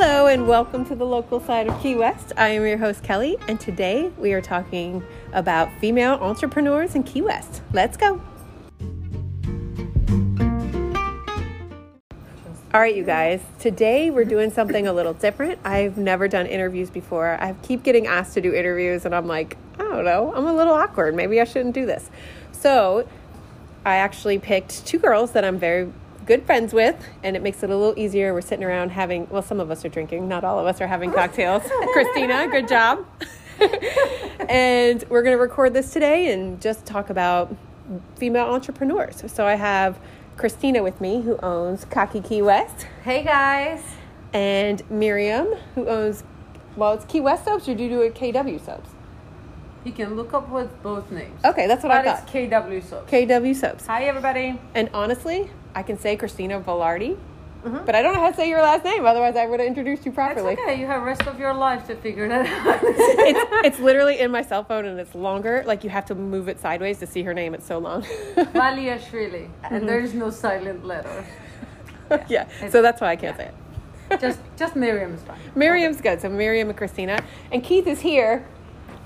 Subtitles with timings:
[0.00, 2.32] Hello, and welcome to the local side of Key West.
[2.36, 7.22] I am your host, Kelly, and today we are talking about female entrepreneurs in Key
[7.22, 7.62] West.
[7.72, 8.20] Let's go.
[12.72, 15.58] All right, you guys, today we're doing something a little different.
[15.64, 17.36] I've never done interviews before.
[17.40, 20.54] I keep getting asked to do interviews, and I'm like, I don't know, I'm a
[20.54, 21.16] little awkward.
[21.16, 22.08] Maybe I shouldn't do this.
[22.52, 23.08] So,
[23.84, 25.90] I actually picked two girls that I'm very
[26.28, 28.34] good friends with, and it makes it a little easier.
[28.34, 30.86] We're sitting around having, well, some of us are drinking, not all of us are
[30.86, 31.14] having oh.
[31.14, 31.62] cocktails.
[31.92, 33.06] Christina, good job.
[34.48, 37.56] and we're going to record this today and just talk about
[38.16, 39.24] female entrepreneurs.
[39.26, 39.98] So I have
[40.36, 43.82] Christina with me, who owns Cocky Key West, Hey guys.
[44.34, 46.24] and Miriam, who owns,
[46.76, 48.90] well, it's Key West soaps, or do you do it KW soaps?
[49.84, 51.42] You can look up with both names.
[51.44, 52.34] Okay, that's what I But thought.
[52.34, 53.10] it's KW Soaps.
[53.10, 53.86] KW soaps.
[53.86, 54.58] Hi, everybody.
[54.74, 57.16] And honestly, I can say Christina Velarde,
[57.62, 59.06] but I don't know how to say your last name.
[59.06, 60.54] Otherwise, I would have introduced you That's properly.
[60.60, 60.78] okay.
[60.80, 62.80] You have rest of your life to figure that out.
[62.82, 65.62] it's it's literally in my cell phone and it's longer.
[65.66, 67.54] Like you have to move it sideways to see her name.
[67.54, 68.02] It's so long.
[68.36, 69.48] Valia Shriley.
[69.62, 69.74] Mm-hmm.
[69.74, 71.24] And there's no silent letter.
[72.28, 73.50] yeah, so that's why I can't say
[74.10, 74.20] it.
[74.20, 75.38] Just just Miriam is fine.
[75.54, 76.20] Miriam's good.
[76.20, 78.46] So Miriam and Christina and Keith is here,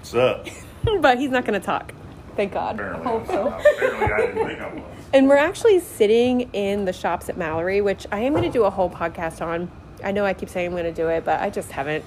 [0.03, 0.49] What's up?
[1.01, 1.95] but he's not going to talk.
[2.35, 2.75] Thank God.
[2.75, 3.47] Apparently, Hope so.
[3.77, 4.83] apparently I didn't think I was.
[5.13, 8.65] And we're actually sitting in the shops at Mallory, which I am going to do
[8.65, 9.71] a whole podcast on.
[10.03, 12.05] I know I keep saying I'm going to do it, but I just haven't.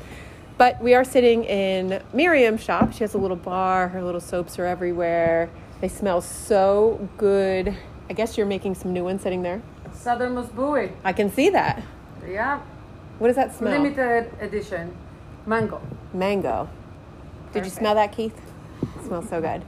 [0.58, 2.92] But we are sitting in Miriam's shop.
[2.92, 3.88] She has a little bar.
[3.88, 5.50] Her little soaps are everywhere.
[5.80, 7.78] They smell so good.
[8.10, 9.62] I guess you're making some new ones sitting there.
[9.94, 10.92] Southernmost Buoy.
[11.06, 11.82] I can see that.
[12.28, 12.60] Yeah.
[13.20, 13.72] What does that smell?
[13.72, 14.94] Limited edition.
[15.46, 15.82] Mango.
[16.14, 16.68] Mango.
[17.56, 18.38] Did you smell that, Keith?
[18.82, 19.64] It smells so good.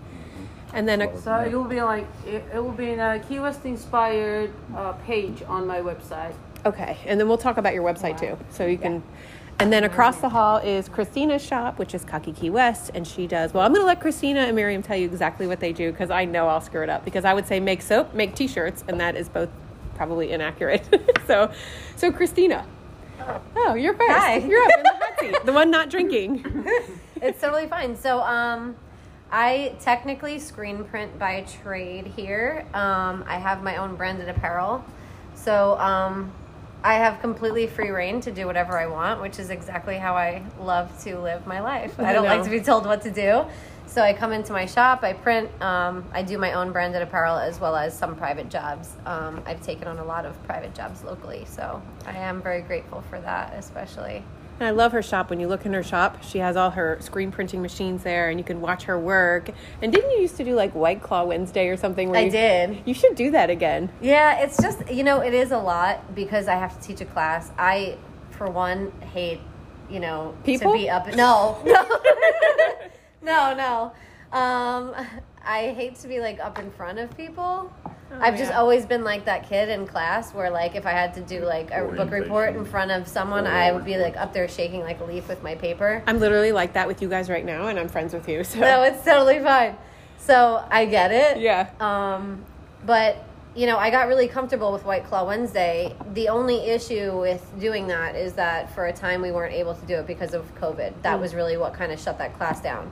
[0.74, 3.40] And then a, So it will be like it, it will be in a Key
[3.40, 6.34] West inspired uh, page on my website.
[6.66, 8.38] Okay, and then we'll talk about your website too.
[8.50, 9.02] So you can,
[9.60, 13.26] and then across the hall is Christina's shop, which is Cocky Key West, and she
[13.26, 13.54] does.
[13.54, 16.12] Well, I'm going to let Christina and Miriam tell you exactly what they do because
[16.12, 17.06] I know I'll screw it up.
[17.06, 19.50] Because I would say make soap, make T-shirts, and that is both
[19.96, 20.86] probably inaccurate.
[21.26, 21.50] so,
[21.96, 22.66] so Christina.
[23.56, 24.12] Oh, you're first.
[24.12, 24.38] Hi.
[24.40, 25.36] You're up in the hot seat.
[25.46, 26.66] The one not drinking.
[27.22, 27.96] It's totally fine.
[27.96, 28.76] So, um,
[29.32, 32.66] I technically screen print by trade here.
[32.74, 34.86] Um, I have my own branded apparel.
[35.36, 36.32] So, um,
[36.84, 40.44] I have completely free reign to do whatever I want, which is exactly how I
[40.60, 42.00] love to live my life.
[42.00, 43.46] I I don't like to be told what to do.
[43.88, 47.38] So I come into my shop, I print, um, I do my own branded apparel
[47.38, 48.96] as well as some private jobs.
[49.06, 53.02] Um, I've taken on a lot of private jobs locally, so I am very grateful
[53.10, 54.24] for that, especially.
[54.60, 55.30] And I love her shop.
[55.30, 58.40] When you look in her shop, she has all her screen printing machines there, and
[58.40, 59.52] you can watch her work.
[59.82, 62.10] And didn't you used to do like White Claw Wednesday or something?
[62.10, 62.82] Where I you, did.
[62.86, 63.92] You should do that again.
[64.02, 67.06] Yeah, it's just you know it is a lot because I have to teach a
[67.06, 67.52] class.
[67.58, 67.98] I,
[68.32, 69.42] for one, hate
[69.90, 70.74] you know People?
[70.74, 71.08] to be up.
[71.08, 71.86] In No, no,
[73.22, 73.92] no, no.
[74.38, 74.94] Um,
[75.46, 77.72] I hate to be like up in front of people.
[78.12, 78.60] I've just yeah.
[78.60, 81.72] always been like that kid in class where like if I had to do like
[81.72, 85.00] a book report in front of someone, I would be like up there shaking like
[85.02, 86.04] a leaf with my paper.
[86.08, 88.44] I'm literally like that with you guys right now, and I'm friends with you.
[88.44, 89.76] So No, it's totally fine.
[90.18, 91.40] So I get it.
[91.42, 91.70] Yeah.
[91.80, 92.44] Um,
[92.86, 93.27] but
[93.58, 95.96] you know, I got really comfortable with White Claw Wednesday.
[96.14, 99.86] The only issue with doing that is that for a time we weren't able to
[99.88, 100.94] do it because of COVID.
[101.02, 102.92] That was really what kind of shut that class down.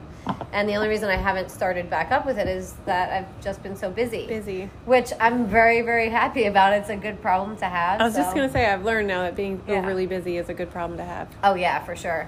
[0.54, 3.62] And the only reason I haven't started back up with it is that I've just
[3.62, 4.25] been so busy.
[4.25, 4.68] busy.
[4.86, 6.74] Which I'm very, very happy about.
[6.74, 8.02] It's a good problem to have.
[8.02, 9.75] I was just gonna say I've learned now that being Yeah.
[9.75, 11.28] overly busy is a good problem to have.
[11.44, 12.28] Oh yeah, for sure.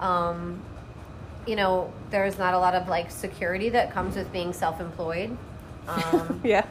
[0.00, 0.60] Um,
[1.46, 5.34] you know, there's not a lot of like security that comes with being self-employed.
[5.90, 6.66] Um, Yeah.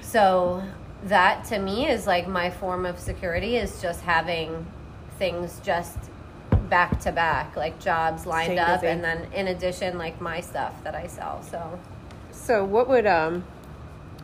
[0.00, 0.62] so
[1.04, 4.66] that to me is like my form of security is just having
[5.18, 5.98] things just
[6.68, 10.94] back to back, like jobs lined up, and then in addition, like my stuff that
[10.94, 11.42] I sell.
[11.42, 11.78] So
[12.30, 13.44] So what would um,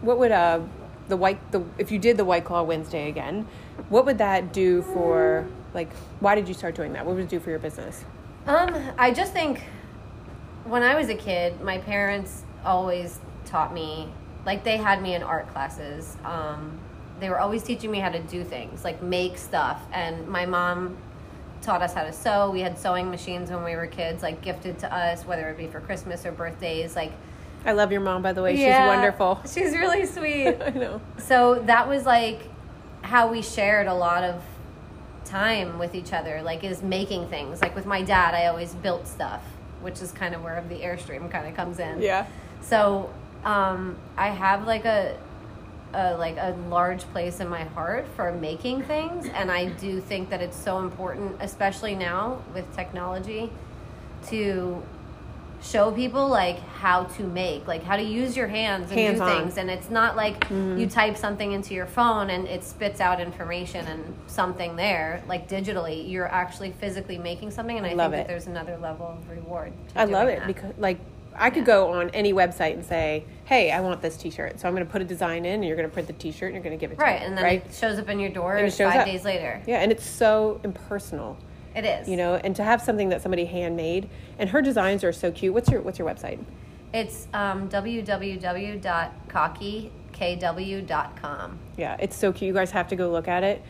[0.01, 0.61] what would uh,
[1.09, 3.47] the white the if you did the White Claw Wednesday again,
[3.89, 5.93] what would that do for like?
[6.21, 7.05] Why did you start doing that?
[7.05, 8.05] What would it do for your business?
[8.47, 9.63] Um, I just think
[10.65, 14.09] when I was a kid, my parents always taught me,
[14.47, 16.17] like they had me in art classes.
[16.25, 16.79] Um,
[17.21, 19.81] they were always teaching me how to do things, like make stuff.
[19.93, 20.97] And my mom
[21.63, 22.51] taught us how to sew.
[22.51, 25.67] We had sewing machines when we were kids, like gifted to us, whether it be
[25.67, 26.95] for Christmas or birthdays.
[26.95, 27.13] Like,
[27.65, 28.57] I love your mom, by the way.
[28.57, 29.41] Yeah, She's wonderful.
[29.53, 30.57] She's really sweet.
[30.63, 31.01] I know.
[31.19, 32.43] so that was like
[33.03, 34.43] how we shared a lot of
[35.25, 39.07] time with each other like is making things like with my dad i always built
[39.07, 39.43] stuff
[39.83, 42.27] which is kind of where the airstream kind of comes in Yeah.
[42.63, 43.13] so
[43.45, 45.17] um, i have like a
[45.95, 50.29] a like a large place in my heart for making things, and I do think
[50.29, 53.51] that it's so important, especially now with technology,
[54.27, 54.83] to
[55.63, 59.25] show people like how to make like how to use your hands and Hands do
[59.25, 59.43] on.
[59.43, 63.21] things and it's not like you type something into your phone and it spits out
[63.21, 68.21] information and something there like digitally you're actually physically making something and i Love think
[68.21, 68.29] it.
[68.29, 70.47] that there's another level of reward I love it that.
[70.47, 70.99] because like
[71.39, 74.75] I could go on any website and say, "Hey, I want this T-shirt," so I'm
[74.75, 76.63] going to put a design in, and you're going to print the T-shirt, and you're
[76.65, 77.05] going to give it to me.
[77.11, 77.65] right and then right?
[77.65, 79.07] it shows up in your door And five up.
[79.07, 81.37] days later Yeah, and it's so impersonal,
[81.77, 82.35] it is you know.
[82.35, 84.09] And to have something that somebody handmade,
[84.39, 85.55] and her designs are so cute.
[85.55, 86.39] What's your What's your website?
[86.93, 87.69] it's um,
[90.49, 92.49] www.cockykw.com Yeah, it's so cute.
[92.49, 93.63] You guys have to go look at it.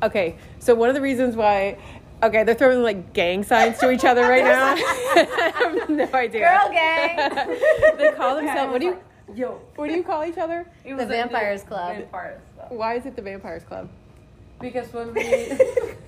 [0.00, 1.76] Okay, so one of the reasons why,
[2.22, 4.74] okay, they're throwing like gang signs to each other right now.
[4.74, 6.40] I have no idea.
[6.40, 7.16] girl gang
[7.98, 8.72] they call themselves.
[8.72, 8.98] What do you
[9.34, 9.60] Yo.
[9.76, 10.66] What do you call each other?
[10.84, 11.96] It The was Vampires Club.
[11.96, 12.70] Vampires Club.
[12.72, 13.90] Why is it the Vampires Club?
[14.60, 15.22] Because when we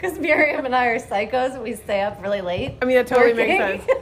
[0.01, 3.07] because miriam and i are psychos and we stay up really late I mean, that
[3.07, 3.59] totally Working.
[3.59, 4.01] makes sense.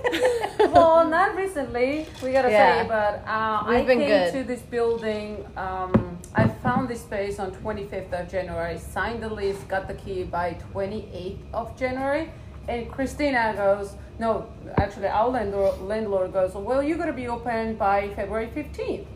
[0.72, 2.82] well, not recently, we gotta Yeah.
[2.82, 4.32] say, but uh, I been came good.
[4.32, 5.44] to this building.
[5.56, 10.24] Um, I found this space on 25th of January, signed the lease, got the key
[10.24, 12.30] by 28th of January,
[12.68, 14.48] and Christina goes, no,
[14.78, 19.06] actually, our landlord, landlord goes, well, you're gonna be open by February 15th.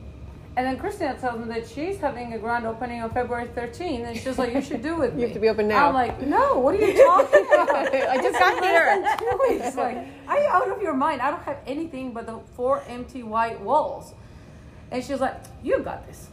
[0.54, 4.16] And then Christina tells me that she's having a grand opening on February 13th, and
[4.18, 5.88] she's like, "You should do with me." You have to be open now.
[5.88, 7.94] I'm like, "No, what are you talking about?
[7.94, 9.74] I just got here." than two weeks.
[9.76, 9.96] Like,
[10.28, 11.22] are you out of your mind?
[11.22, 14.12] I don't have anything but the four empty white walls.
[14.90, 16.28] And she's like, you got this.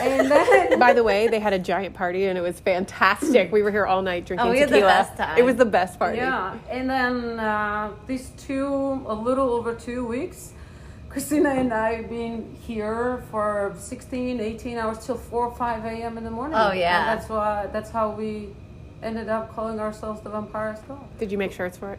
[0.00, 3.50] And then, By the way, they had a giant party and it was fantastic.
[3.50, 5.36] We were here all night drinking Oh, we had the best time.
[5.36, 6.18] It was the best party.
[6.18, 6.56] yeah.
[6.68, 8.68] And then uh, these two,
[9.06, 10.52] a little over two weeks,
[11.10, 16.16] Christina and I been here for 16, 18 hours till 4 or 5 a.m.
[16.16, 16.56] in the morning.
[16.56, 17.10] Oh, yeah.
[17.10, 18.50] And that's why, that's how we
[19.02, 21.04] ended up calling ourselves the Vampires Club.
[21.18, 21.98] Did you make shirts for it?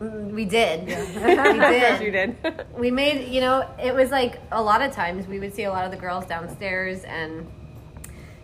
[0.00, 2.66] Mm, we did we Yes, did you did.
[2.76, 5.70] we made you know it was like a lot of times we would see a
[5.70, 7.50] lot of the girls downstairs and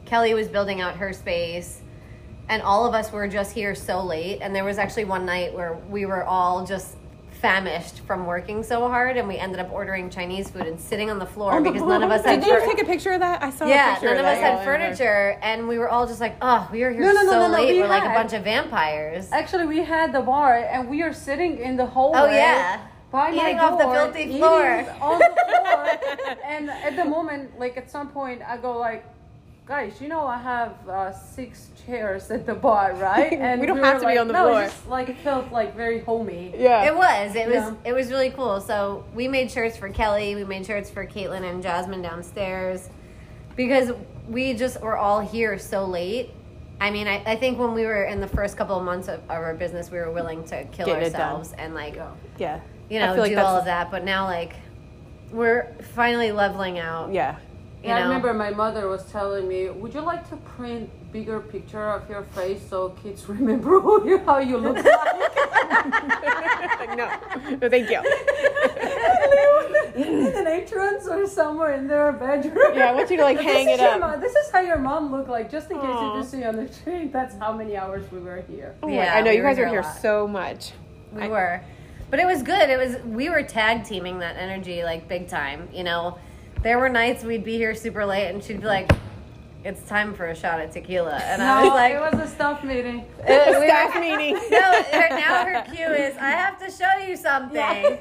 [0.06, 1.82] kelly was building out her space
[2.48, 5.52] and all of us were just here so late and there was actually one night
[5.52, 6.96] where we were all just
[7.42, 11.18] famished from working so hard and we ended up ordering chinese food and sitting on
[11.18, 13.10] the floor oh, the because none of us had Did you fur- take a picture
[13.10, 13.42] of that?
[13.42, 16.36] I saw yeah, none of us had Oh, furniture, and we were all just like,
[16.40, 17.74] "Oh, we are here No, no, so no, late.
[17.74, 21.12] we We're like a bunch of vampires." Actually, we had the bar, and we are
[21.12, 22.18] sitting in the hallway.
[22.20, 22.80] Oh yeah,
[23.10, 24.86] by my Eating off the door, filthy floor.
[25.00, 26.36] on the floor.
[26.44, 29.04] and at the moment, like at some point, I go like,
[29.66, 33.32] guys, you know I have uh, six chairs at the bar, right?
[33.32, 35.18] And We don't were have to be on the no, floor." It just like it
[35.18, 36.54] felt like very homey.
[36.56, 36.84] Yeah.
[36.84, 37.34] It was.
[37.34, 37.54] It was.
[37.54, 37.74] Yeah.
[37.84, 38.60] It was really cool.
[38.60, 40.34] So we made shirts for Kelly.
[40.34, 42.88] We made shirts for Caitlin and Jasmine downstairs
[43.56, 43.92] because
[44.28, 46.30] we just were all here so late.
[46.80, 49.20] I mean, I, I think when we were in the first couple of months of,
[49.20, 52.10] of our business, we were willing to kill Getting ourselves and like Yeah.
[52.38, 52.60] yeah.
[52.90, 53.90] you know feel like do all of that.
[53.90, 54.54] But now like
[55.30, 57.12] we're finally leveling out.
[57.12, 57.36] Yeah.
[57.82, 61.40] You Yeah, I remember my mother was telling me, "Would you like to print bigger
[61.40, 64.84] picture of your face so kids remember who you, how you look like?"
[66.80, 67.10] Like, no.
[67.60, 68.00] No, thank you.
[69.94, 72.74] in an entrance or somewhere in their bedroom.
[72.76, 74.00] Yeah, I want you to, like, hang is it your up.
[74.00, 76.14] mom- this is how your mom looked like, just in case Aw.
[76.14, 77.10] you just see on the train.
[77.10, 78.74] That's how many hours we were here.
[78.82, 79.96] Oh my- Yeah, I know we you guys are here here lot.
[80.00, 80.72] so much.
[81.12, 81.60] We I- were.
[82.10, 82.68] But it was good.
[82.70, 86.18] It was we were tag teaming that energy like big time, you know.
[86.62, 88.90] There were nights we'd be here super late and she'd be like,
[89.64, 92.32] It's time for a shot of tequila and I was No, like it was a
[92.32, 93.00] staff meeting.
[93.20, 94.34] "Uh, we Staff meeting.
[94.50, 97.98] No, her, now her cue is I have to show you something.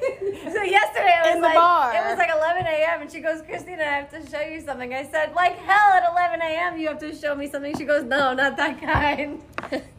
[0.52, 1.92] So yesterday I was In the like bar.
[1.94, 4.94] it was like eleven AM and she goes, Christina, I have to show you something.
[4.94, 7.76] I said, Like hell at eleven AM you have to show me something.
[7.76, 9.42] She goes, No, not that kind.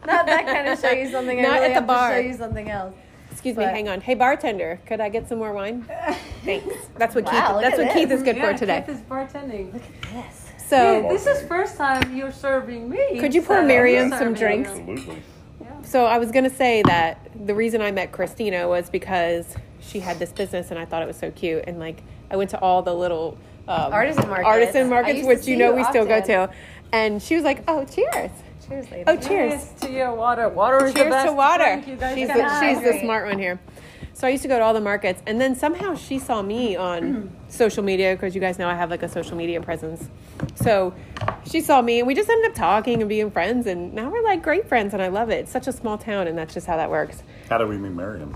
[0.05, 1.39] Not that kind of show you something.
[1.39, 2.09] I Not really at the have bar.
[2.11, 2.93] to show you something else.
[3.33, 3.99] Excuse me, hang on.
[4.01, 5.83] Hey bartender, could I get some more wine?
[6.45, 6.73] Thanks.
[6.97, 7.51] That's what Wow, Keith.
[7.53, 7.93] look That's what this.
[7.93, 8.83] Keith is good yeah, for today.
[8.85, 9.81] Keith is bartending.
[10.13, 10.39] Yes.
[10.67, 13.19] So, Hey, this is first time you're serving me.
[13.19, 14.69] Could you pour so Miriam some serving drinks?
[14.69, 14.79] you.
[14.93, 15.23] Absolutely.
[15.83, 20.19] so I was gonna say that the reason I met Christina was because she had
[20.19, 21.65] this business, and I thought it was so cute.
[21.67, 23.37] And like, I went to all the little
[23.67, 24.47] um, Artisan markets.
[24.47, 26.49] artisan markets, which you know you we still go to.
[26.93, 28.31] And she was like, "Oh, cheers!
[28.73, 29.03] Cheers, lady.
[29.05, 29.51] Oh, cheers!
[29.51, 30.49] Cheers to your water.
[30.49, 33.37] Water is the Cheers to water." drink you guys She's the, she's the smart one
[33.37, 33.59] here.
[34.13, 36.75] So I used to go to all the markets, and then somehow she saw me
[36.75, 40.09] on social media because you guys know I have like a social media presence.
[40.55, 40.93] So
[41.45, 44.23] she saw me, and we just ended up talking and being friends, and now we're
[44.23, 45.41] like great friends, and I love it.
[45.41, 47.21] It's such a small town, and that's just how that works.
[47.49, 48.35] How do we meet Miriam?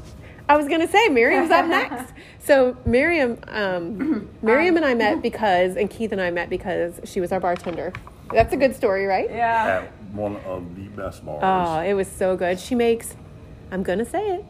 [0.49, 2.13] I was gonna say Miriam's up next.
[2.39, 7.19] So Miriam, um, Miriam and I met because, and Keith and I met because she
[7.19, 7.91] was our bartender.
[8.31, 9.29] That's a good story, right?
[9.29, 9.87] Yeah.
[10.07, 11.39] At one of the best bars.
[11.43, 12.59] Oh, it was so good.
[12.59, 13.15] She makes,
[13.71, 14.45] I'm gonna say it,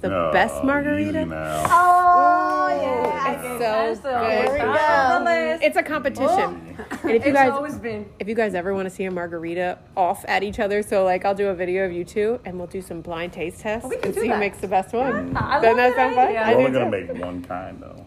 [0.00, 1.26] the No, best margarita.
[1.26, 1.64] now.
[1.68, 3.32] Oh yeah.
[3.32, 4.12] It's so That's good.
[4.12, 5.30] There we that's on go.
[5.30, 5.62] the list.
[5.62, 6.76] It's a competition.
[7.02, 8.08] And if you It's guys, always been.
[8.18, 11.24] if you guys ever want to see a margarita off at each other, so like
[11.24, 13.88] I'll do a video of you two, and we'll do some blind taste oh, tests
[13.88, 15.36] we and do see who makes the best one.
[15.36, 16.26] I Doesn't that sound fun?
[16.28, 16.40] idea.
[16.42, 17.12] I We're only gonna too.
[17.14, 18.04] make one kind though.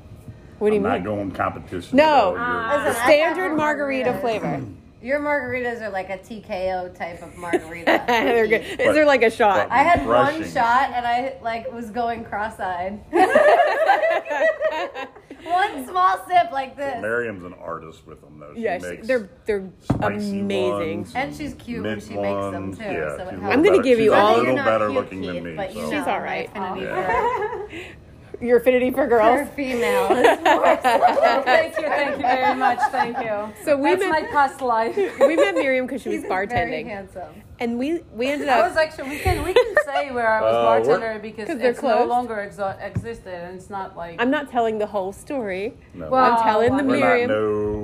[0.59, 1.97] What do you I'm not going competition.
[1.97, 2.31] No.
[2.33, 2.57] with all your-.
[2.57, 4.61] Ah, listen, I Standard margarita flavor.
[5.03, 8.03] Your margaritas are like a TKO type of margarita.
[8.07, 8.61] They're good.
[8.61, 9.67] Is there like a shot?
[9.69, 10.53] I had one Refreshing.
[10.53, 13.03] shot and I like was going cross-eyed.
[15.43, 17.01] one small sip like this.
[17.01, 18.53] Miriam's an artist with them though.
[18.55, 20.97] She Yes, makes they're they're spicy amazing.
[20.99, 22.77] ones And she's cute when mint she makes them, ones.
[22.77, 23.31] too, Yeah, so it she's a helps.
[23.33, 25.21] little I'm gonna better- give you she's all- a little You're not better cute, looking
[25.21, 25.55] than me.
[25.55, 25.89] But you so.
[25.91, 26.55] know She's all right.
[26.55, 27.07] my affinity Yeah.
[27.07, 27.67] for
[28.41, 29.49] Your affinity for her girls.
[29.55, 30.07] female
[31.43, 33.53] Thank you, thank you very much, thank you.
[33.63, 34.95] So we That's met- my past life.
[35.19, 37.43] We met Miriam because she was He's very bartending, handsome.
[37.63, 38.65] And we we ended up.
[38.65, 41.71] I was actually we can we can say where I was Uh, bartender because they're
[41.71, 45.73] it's no longer exo- existed and it's not like I'm not telling the whole story.
[45.93, 46.09] No.
[46.09, 47.29] Well, I'm telling the we're We're not- Miriam.
[47.31, 47.39] no,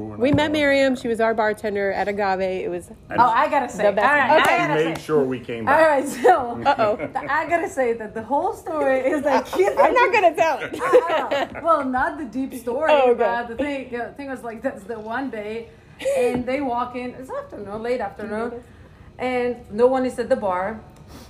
[0.09, 0.95] we're We not met Miriam.
[1.01, 2.41] She was our bartender at Agave.
[2.65, 2.85] It was.
[3.09, 3.83] And Oh, I gotta say.
[3.87, 4.55] The best- All right, Okay.
[4.55, 5.03] I gotta made say.
[5.07, 5.89] sure we came All back.
[5.91, 6.33] right, so
[6.65, 6.91] Uh oh.
[7.39, 9.75] I gotta say that the whole story is that Keith.
[9.83, 11.63] I'm not gonna tell it.
[11.63, 13.19] Well, not the deep story, Oh, okay.
[13.23, 15.69] but the thing, the thing was like that's the one day,
[16.17, 17.09] and they walk in.
[17.19, 18.49] It's afternoon, late afternoon,
[19.19, 20.81] and no one is at the bar.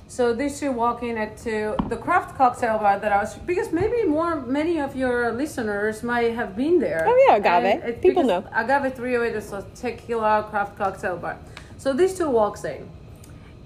[0.08, 3.72] So these two walk in at to the craft cocktail bar that I was because
[3.72, 7.06] maybe more many of your listeners might have been there.
[7.08, 7.84] Oh, yeah, Agave.
[7.84, 8.44] It's People know.
[8.52, 11.38] Agave 308 is a tequila craft cocktail bar.
[11.78, 12.90] So these two walks in,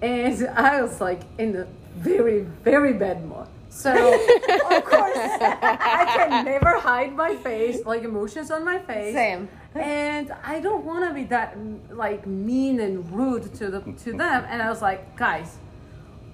[0.02, 1.66] and I was like in a
[1.96, 3.46] very very bad mood.
[3.70, 9.14] So of course I can never hide my face, like emotions on my face.
[9.14, 9.48] Same.
[9.74, 11.56] And I don't want to be that
[11.90, 14.46] like mean and rude to the to them.
[14.48, 15.56] And I was like, guys,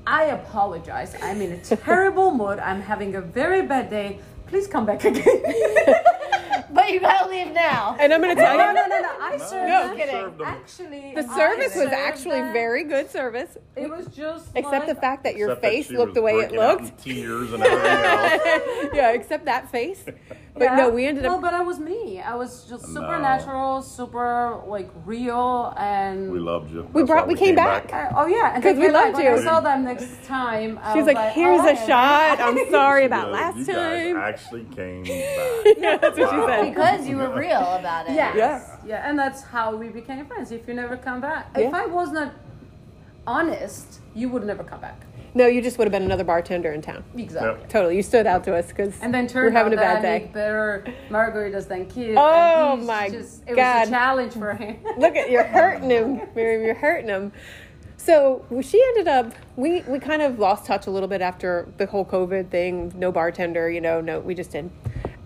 [0.06, 1.16] I apologize.
[1.22, 2.58] I'm in a terrible mood.
[2.58, 4.20] I'm having a very bad day.
[4.46, 5.24] Please come back again.
[6.72, 7.96] But you gotta leave now.
[7.98, 9.00] And I'm gonna tell no, you, no, no, no.
[9.02, 9.08] No.
[9.20, 9.94] I served No.
[9.96, 10.36] Kidding.
[10.38, 10.46] Them.
[10.46, 12.52] Actually, the service was actually them.
[12.52, 16.14] very good service, It was just except the fact that your Except that face looked
[16.14, 17.06] the way it breaking out looked.
[17.06, 18.90] in Tears and everything else.
[18.94, 20.04] yeah, except that face.
[20.54, 20.76] But Yeah.
[20.76, 21.40] no, we ended No, up.
[21.42, 22.20] but I was me.
[22.20, 23.00] I was just No.
[23.00, 26.88] super natural, super like real, and We loved you.
[26.92, 27.92] We brought- why we came back.
[27.92, 29.30] Uh, oh yeah, because we when I- loved when you.
[29.32, 30.78] I saw them next time.
[30.82, 32.40] I She's was like, "Here's oh, a shot.
[32.40, 35.76] I'm sorry about last goes, you guys time." actually came back.
[35.78, 36.46] Yeah, that's what she Wow.
[36.64, 36.74] Said.
[36.74, 38.14] Because you were real about it.
[38.14, 38.36] Yes.
[38.36, 38.76] Yeah.
[38.86, 40.50] Yeah, and that's how we became friends.
[40.52, 42.32] If you never come back, if I was not
[43.26, 45.00] honest, you would never come back.
[45.32, 47.04] No, you just would have been another bartender in town.
[47.16, 47.60] Exactly.
[47.60, 47.68] Yep.
[47.68, 50.02] Totally, you stood out to us because And then we're turned having out a bad
[50.02, 50.24] that I day.
[50.24, 52.16] make better margaritas than Keith.
[52.18, 53.80] Oh, my just, It God.
[53.80, 54.78] was a challenge for him.
[54.98, 56.64] Look at you're hurting him, Miriam.
[56.64, 57.32] You're hurting him.
[57.96, 59.32] So she ended up.
[59.56, 62.92] We we kind of lost touch a little bit after the whole COVID thing.
[62.96, 64.00] No bartender, you know.
[64.00, 64.70] No, we just did.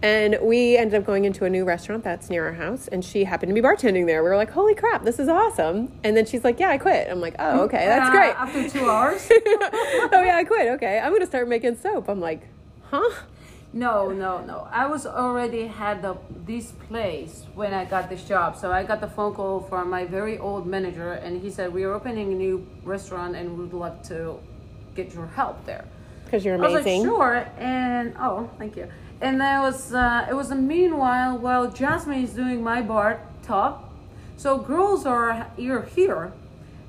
[0.05, 3.25] And we ended up going into a new restaurant that's near our house, and she
[3.25, 4.23] happened to be bartending there.
[4.23, 7.09] We were like, "Holy crap, this is awesome!" And then she's like, "Yeah, I quit."
[7.11, 9.27] I'm like, "Oh, okay, that's Uh, great." After two hours.
[9.33, 10.69] oh yeah, I quit.
[10.73, 12.09] Okay, I'm gonna start making soap.
[12.11, 12.43] I'm like,
[12.91, 13.11] "Huh?"
[13.73, 14.69] No, no, no.
[14.71, 18.59] I was already had the this place when I got this job.
[18.59, 21.83] So I got the phone call from my very old manager, and he said we
[21.83, 24.39] are opening a new restaurant and we'd love to
[24.95, 25.87] get your help there.
[26.27, 27.05] Because you're I was like, amazing.
[27.05, 27.49] sure.
[27.59, 28.87] And oh, thank you.
[29.25, 33.23] And then it was uh, it was a meanwhile while Jasmine is doing my bar
[33.43, 33.91] top.
[34.37, 36.35] So girls are you're here,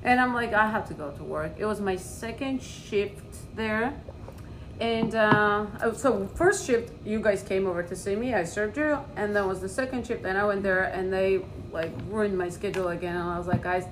[0.02, 1.52] and I'm like I have to go to work.
[1.56, 3.94] It was my second shift there.
[4.80, 8.34] And uh, oh, so first shift, you guys came over to see me.
[8.34, 11.40] I served you, and then was the second shift, and I went there, and they
[11.72, 13.16] like ruined my schedule again.
[13.16, 13.86] And I was like, guys,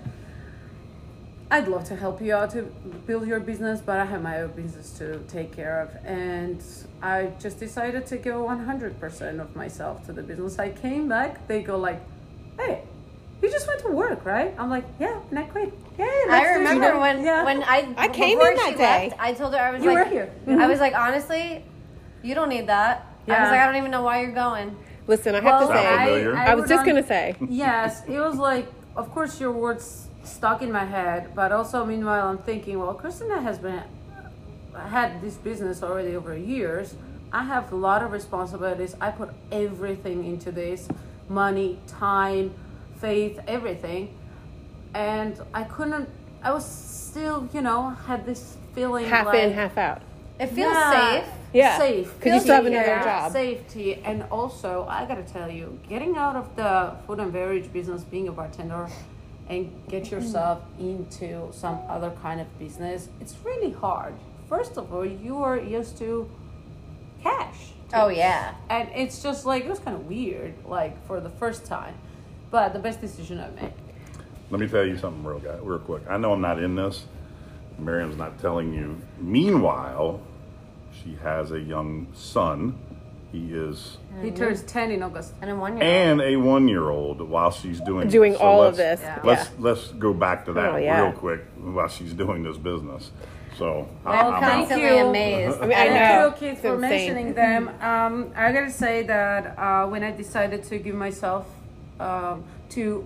[1.50, 2.62] I'd love to help you out to
[3.06, 6.04] build your business, but I have my own business to take care of.
[6.04, 6.62] And
[7.04, 10.58] I just decided to give 100% of myself to the business.
[10.58, 12.00] I came back, they go like,
[12.58, 12.80] hey,
[13.42, 14.54] you just went to work, right?
[14.58, 15.70] I'm like, yeah, and I quit.
[15.99, 17.44] Yeah, I let's do remember it." when Yeah.
[17.44, 19.08] when I I came in that day.
[19.11, 20.32] Left, I told her I was You like were here.
[20.46, 20.70] I mm-hmm.
[20.70, 21.62] was like honestly,
[22.23, 23.06] you don't need that.
[23.26, 23.34] Yeah.
[23.34, 24.75] I was like I don't even know why you're going.
[25.06, 26.37] Listen, I have Well, to say, familiar?
[26.37, 30.62] I, was just un- gonna say, yes, it was like, of course, your words stuck
[30.62, 33.82] in my head, but also meanwhile, I'm thinking, well, Christina has been
[34.76, 36.95] had this business already over years.
[37.33, 38.95] I have a lot of responsibilities.
[39.00, 40.88] I put everything into this
[41.28, 42.52] money, time,
[42.99, 44.14] faith, everything,
[44.95, 46.09] and I couldn't.
[46.43, 50.02] I was still, you know, had this feeling half like, in, half out.
[50.38, 50.90] It feels Yeah.
[51.23, 51.28] safe.
[51.52, 53.33] Yeah, safe 'cause you still have Yeah, another job.
[53.33, 58.02] Safety, and also I gotta tell you, getting out of the food and beverage business,
[58.02, 58.88] being a bartender,
[59.49, 64.14] and get yourself into some other kind of business, it's really hard.
[64.48, 66.30] First of all, you are used to
[67.22, 67.72] cash.
[67.92, 68.54] Oh yeah.
[68.68, 71.94] and it's just like it was kind of weird, like for the first time,
[72.50, 73.72] but the best decision I made.
[74.50, 76.02] Let me tell you something real guy, real quick.
[76.08, 77.06] I know I'm not in this.
[77.78, 79.00] Miriam's not telling you.
[79.18, 80.20] Meanwhile,
[80.92, 82.78] she has a young son.
[83.34, 85.34] He is He turns ten in August.
[85.40, 85.84] And in one year.
[85.84, 88.40] and a one year old while she's doing Doing this.
[88.40, 89.20] all of let's- this, Yeah.
[89.24, 89.50] Let's yeah.
[89.58, 91.00] let's go back to that Oh, yeah.
[91.02, 93.10] real quick while she's doing this business.
[93.58, 95.06] So I- Well, I'm thank constantly you.
[95.08, 95.58] amazed.
[95.60, 96.26] I mean, I Thank know.
[96.26, 96.90] you, kids, It's for insane.
[96.90, 97.68] mentioning them.
[97.80, 101.44] Um, I gotta say that uh, when I decided to give myself
[101.98, 103.04] um, to,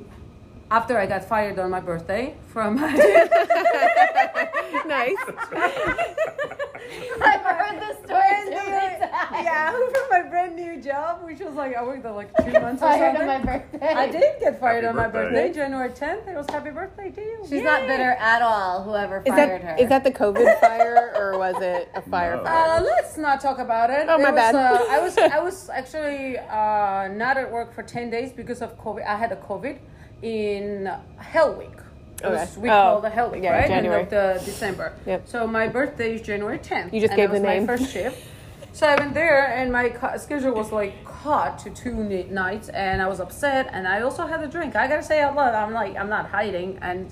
[0.71, 2.77] after I got fired on my birthday from,
[4.87, 5.17] nice.
[7.23, 9.45] I've heard the story too many times.
[9.45, 12.83] yeah, from my brand new job, which was like I worked there like two months
[12.83, 13.29] or Fired something.
[13.29, 13.87] on my birthday.
[13.95, 15.47] I did get fired Happy on my birthday.
[15.49, 16.29] birthday, January 10th.
[16.29, 17.45] It was happy birthday to you.
[17.49, 18.83] She's not bitter at all.
[18.85, 19.83] Whoever Is fired that her.
[19.83, 22.45] is that the COVID fire or was it a fire No.
[22.45, 22.79] fire?
[22.79, 24.07] Uh, let's not talk about it.
[24.09, 24.55] Oh, my It was, bad.
[24.55, 28.79] Uh, I was I was actually uh, not at work for ten days because of
[28.79, 29.05] COVID.
[29.07, 29.79] I had a COVID
[30.23, 31.77] in Hell Week.
[32.23, 32.47] Okay.
[32.59, 33.69] we Oh, call the Hell Week, yeah, right?
[33.69, 34.03] January.
[34.03, 34.93] End of the December.
[35.07, 35.29] Yep.
[35.29, 36.93] So my birthday is January tenth.
[36.93, 37.67] You just and gave it was the name.
[37.67, 38.27] my first shift.
[38.71, 41.95] So I went there, and my schedule was like caught to two
[42.31, 43.69] nights, and I was upset.
[43.73, 44.77] And I also had a drink.
[44.77, 47.11] I gotta say out loud, I'm like, I'm not hiding, and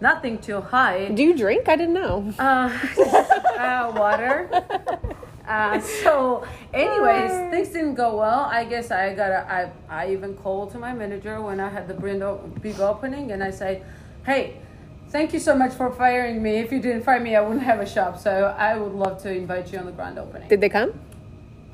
[0.00, 1.16] nothing to hide.
[1.16, 1.68] Do you drink?
[1.68, 2.32] I didn't know.
[2.38, 2.78] Uh,
[3.58, 4.50] uh, water.
[5.52, 8.40] Uh, so, anyways, things didn't go well.
[8.58, 9.30] I guess I got.
[9.30, 9.60] a- I
[10.02, 12.22] I even called to my manager when I had the brand
[12.62, 13.82] big opening, and I say,
[14.24, 14.42] "Hey,
[15.14, 16.52] thank you so much for firing me.
[16.64, 18.18] If you didn't fire me, I wouldn't have a shop.
[18.18, 18.32] So
[18.68, 20.90] I would love to invite you on the grand opening." Did they come?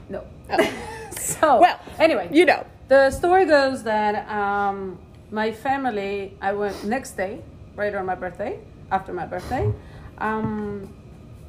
[0.09, 0.21] no.
[0.51, 0.57] Oh.
[1.19, 2.65] so Well, anyway, You know.
[2.89, 4.99] the story goes that um,
[5.31, 7.43] my family, I went next day,
[7.77, 8.59] right on my birthday,
[8.91, 9.71] after my birthday.
[10.19, 10.89] Um,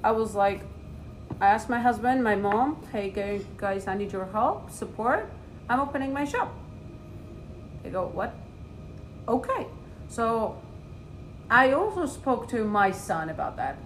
[0.03, 0.61] I was like,
[1.41, 5.29] I asked my husband, my mom, hey guys, I need your help, support.
[5.69, 6.53] I'm opening my shop.
[7.83, 8.33] They go, what?
[9.27, 9.67] Okay.
[10.09, 10.61] So
[11.49, 13.77] I also spoke to my son about that.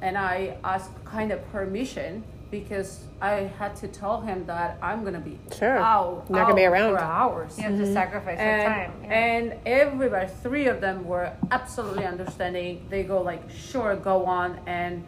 [0.00, 5.20] And I asked kind of permission because I had to tell him that I'm gonna
[5.20, 5.76] be Sure.
[5.76, 6.94] out, Not gonna be around.
[6.94, 7.92] for hours you have to mm-hmm.
[7.92, 8.92] sacrifice your time.
[9.02, 9.08] Yeah.
[9.10, 15.04] and everybody three of them were absolutely understanding they go like sure go on and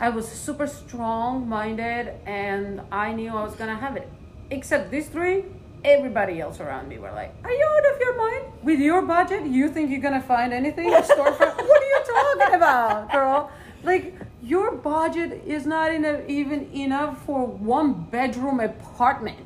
[0.00, 4.08] i was super strong minded and i knew i was gonna have it
[4.50, 5.44] except these three
[5.84, 9.44] everybody else around me were like are you out of your mind with your budget
[9.46, 13.50] you think you're gonna find anything in storefront what are you talking about girl
[13.82, 19.38] like your budget is not even enough for one bedroom apartment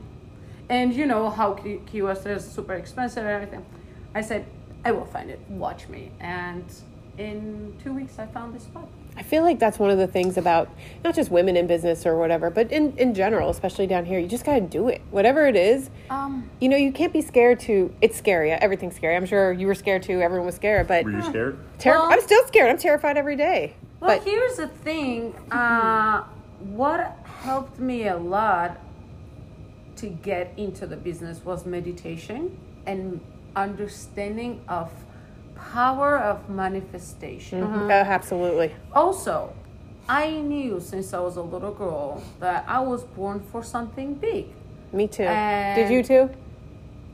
[0.68, 1.58] and you know how
[1.94, 3.64] West is super expensive and everything.
[4.14, 4.44] I said,
[4.84, 5.40] I will find it.
[5.48, 6.10] Watch me.
[6.20, 6.64] And
[7.16, 8.88] in two weeks, I found this spot.
[9.18, 10.70] I feel like that's one of the things about
[11.02, 14.28] not just women in business or whatever, but in, in general, especially down here, you
[14.28, 15.02] just got to do it.
[15.10, 17.92] Whatever it is, Um, you know, you can't be scared to.
[18.00, 18.52] It's scary.
[18.52, 19.16] Everything's scary.
[19.16, 20.20] I'm sure you were scared too.
[20.20, 21.58] Everyone was scared, but Were you scared?
[21.78, 22.70] terri- Well- I'm still scared.
[22.70, 23.74] I'm terrified every day.
[24.00, 25.34] well, but here's the thing.
[25.50, 26.22] Uh,
[26.60, 28.78] what helped me a lot
[29.96, 33.20] to get into the business was meditation and
[33.56, 34.90] understanding of
[35.58, 37.62] power of manifestation.
[37.62, 38.74] Oh, absolutely.
[38.92, 39.52] Also,
[40.08, 44.46] I knew since I was a little girl that I was born for something big.
[44.92, 45.24] Me too.
[45.24, 46.30] Did you too?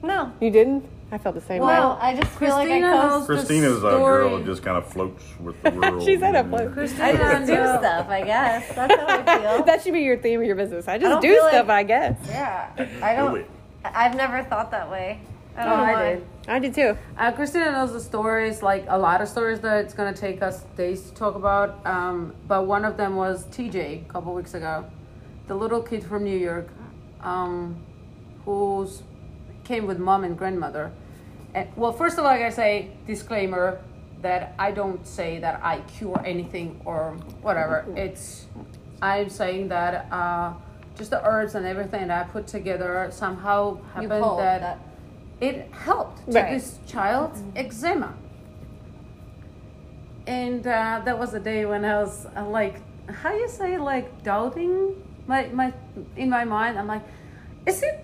[0.02, 0.32] no.
[0.40, 0.84] You didn't?
[1.12, 1.98] I felt the same Well, way.
[2.00, 3.04] I just feel like I Christina coast.
[3.12, 6.02] knows- the Christina's a girl story- that just kind of floats with the world.
[6.02, 6.56] She said I you know.
[6.56, 6.70] float.
[6.70, 8.74] I Christina just do stuff, I guess.
[8.74, 9.64] That's how I feel.
[9.66, 10.88] That should be your theme of your business.
[10.88, 12.16] I just don't do stuff, like- I guess.
[12.26, 12.70] yeah.
[13.02, 13.36] I Do don't.
[13.38, 13.50] it.
[13.84, 15.20] I've never thought that way.
[15.56, 16.26] I Oh, don't know I did.
[16.48, 16.96] I did too.
[17.16, 20.62] Uh, Christina knows the stories, like a lot of stories that it's gonna take us
[20.76, 21.84] days to talk about.
[21.86, 24.84] Um, but one of them was TJ a couple weeks ago,
[25.46, 26.68] the little kid from New York,
[27.22, 27.76] um,
[28.44, 29.02] who's
[29.64, 30.90] came with mom and grandmother.
[31.54, 33.80] And well, first of all, I gotta say disclaimer
[34.22, 37.12] that I don't say that I cure anything or
[37.42, 37.86] whatever.
[37.96, 38.46] It's
[39.00, 40.54] I'm saying that uh,
[40.96, 44.78] just the herbs and everything that I put together somehow happened that, that.
[45.48, 46.52] It helped to Right.
[46.54, 48.12] this child's eczema.
[50.26, 52.76] And uh, that was the day when I was uh, like,
[53.10, 54.74] how you say like doubting
[55.26, 55.72] my my
[56.16, 56.78] in my mind.
[56.78, 57.02] I'm like,
[57.66, 57.96] is it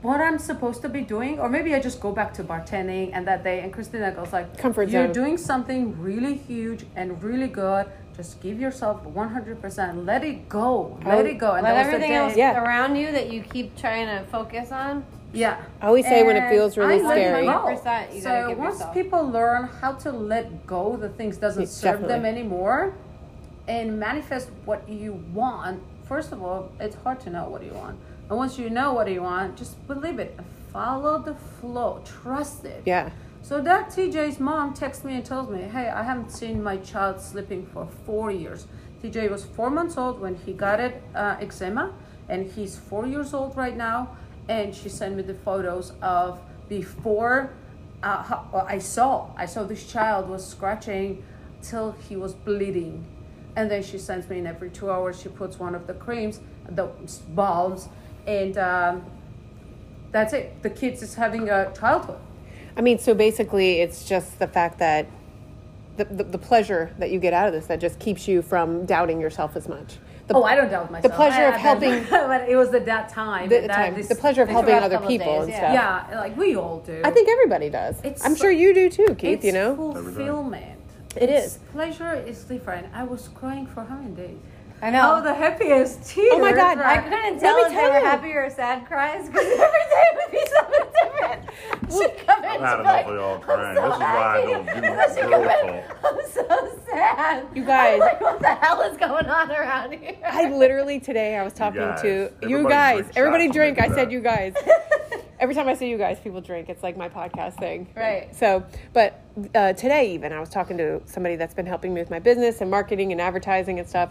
[0.00, 3.10] what I'm supposed to be doing, or maybe I just go back to bartending?
[3.12, 5.12] And that day, and Christina goes like, Comfort you're zone.
[5.12, 7.86] doing something really huge and really good.
[8.16, 10.04] just give yourself 100%.
[10.04, 10.98] Let it go.
[11.06, 11.52] Let it go.
[11.52, 12.60] And Let that was the everything day- else Yeah.
[12.64, 15.04] around you that you keep trying to focus on.
[15.32, 15.62] Yeah.
[15.80, 17.44] I always say when it feels really I scary.
[17.46, 17.52] go.
[17.52, 18.94] 100% you gotta so once yourself.
[18.94, 22.94] people learn how to let go, the things doesn't Yeah, serve them anymore,
[23.66, 25.82] and manifest what you want.
[26.06, 29.10] First of all, it's hard to know what you want, and once you know what
[29.10, 30.38] you want, just believe it.
[30.72, 32.02] Follow the flow.
[32.04, 32.82] Trust it.
[32.86, 33.10] Yeah.
[33.42, 37.20] So that TJ's mom texts me and tells me, "Hey, I haven't seen my child
[37.20, 38.66] sleeping for four years."
[39.02, 41.92] TJ was four months old when he got it uh, eczema,
[42.28, 44.16] and he's four years old right now.
[44.48, 47.50] And she sent me the photos of before.
[48.02, 51.24] Uh, how, I saw, I saw this child was scratching
[51.62, 53.04] till he was bleeding,
[53.56, 55.20] and then she sends me in every two hours.
[55.20, 56.88] She puts one of the creams, the
[57.30, 57.88] balms,
[58.26, 59.04] and um,
[60.12, 60.62] that's it.
[60.62, 62.20] The kid is having a childhood.
[62.76, 65.08] I mean, so basically, it's just the fact that
[65.96, 68.86] the, the, the pleasure that you get out of this that just keeps you from
[68.86, 69.96] doubting yourself as much.
[70.28, 71.10] The, oh, I don't doubt myself.
[71.10, 73.48] The pleasure I of have been- helping- but it was at that time.
[73.48, 75.58] the, that time, this- the pleasure of helping other people days, and yeah.
[76.02, 76.06] stuff.
[76.12, 77.00] Yeah, like we all do.
[77.02, 77.98] I think everybody does.
[78.04, 79.38] It's I'm sure you do too, Keith.
[79.38, 80.80] it's you know, fulfillment.
[81.16, 81.58] It It's- is.
[81.72, 82.88] Pleasure is different.
[82.94, 84.38] I was crying for how many days?
[84.80, 85.16] I know.
[85.18, 86.30] Oh, the happiest tears.
[86.34, 88.04] Oh my God, I couldn't tell if they were you.
[88.04, 91.42] happy or sad cries because every day would be something different.
[91.90, 93.76] She'd come in, I've had she'd enough like, of y'all "I'm crying.
[93.76, 97.46] so This is why I don't do girl in, I'm so sad.
[97.54, 100.16] You guys- I'm like, what the hell is going on around here?
[100.24, 102.02] I literally today I was talking guys.
[102.02, 103.00] to you guys.
[103.02, 103.80] drink Everybody drink.
[103.80, 104.54] I said you guys.
[105.40, 106.68] Every time I say you guys, people drink.
[106.68, 107.88] It's like my podcast thing.
[107.96, 108.34] Right.
[108.34, 109.22] So, but
[109.54, 112.60] uh, today even I was talking to somebody that's been helping me with my business
[112.60, 114.10] and marketing and advertising and stuff,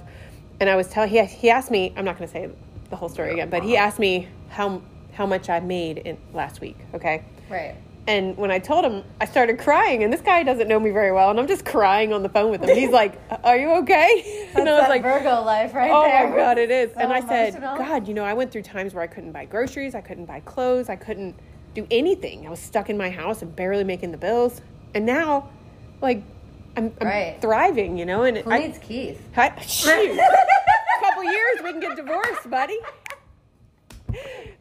[0.60, 1.93] and I was telling he he asked me.
[1.96, 2.50] I'm not going to say
[2.89, 3.67] the whole story again, but uh-huh.
[3.67, 4.82] he asked me how
[5.13, 6.78] how much I made in last week.
[6.93, 7.24] Okay.
[7.50, 7.76] Right.
[8.08, 11.12] And when I told him, I started crying, and this guy doesn't know me very
[11.12, 12.74] well, and I'm just crying on the phone with him.
[12.74, 16.30] He's like, "Are you okay?" and I was that like, Virgo life right "Oh there.
[16.30, 18.93] my god, it is." So and I said, "God, you know, I went through times
[18.93, 21.36] where I couldn't buy groceries, I couldn't buy clothes, I couldn't
[21.74, 22.48] do anything.
[22.48, 24.62] I was stuck in my house and barely making the bills.
[24.96, 25.50] And now,
[26.02, 26.24] like,
[26.78, 27.38] I'm, I'm Right.
[27.42, 28.24] thriving, you know.
[28.24, 29.20] And Who I, needs Keith?
[29.36, 30.18] I, shoot,
[31.02, 32.78] couple years we can get divorced, buddy."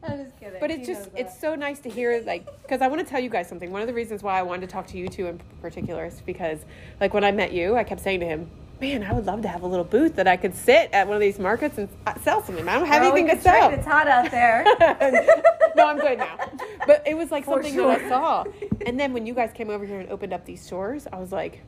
[0.02, 0.60] I'm just kidding.
[0.60, 3.28] But it's just it's so nice to hear like because I want to tell you
[3.30, 3.70] guys something.
[3.70, 6.20] One of the reasons why I wanted to talk to you two in particular is
[6.22, 6.60] because
[7.00, 8.50] like when I met you, I kept saying to him,
[8.80, 11.16] "Man, I would love to have a little booth that I could sit at one
[11.16, 12.68] of these markets and uh, sell something.
[12.68, 14.64] I don't have anything to sell." It's hot out there.
[15.76, 16.38] no, I'm good now.
[16.86, 18.44] But it was like For something that I saw.
[18.86, 21.32] And then when you guys came over here and opened up these stores, I was
[21.32, 21.62] like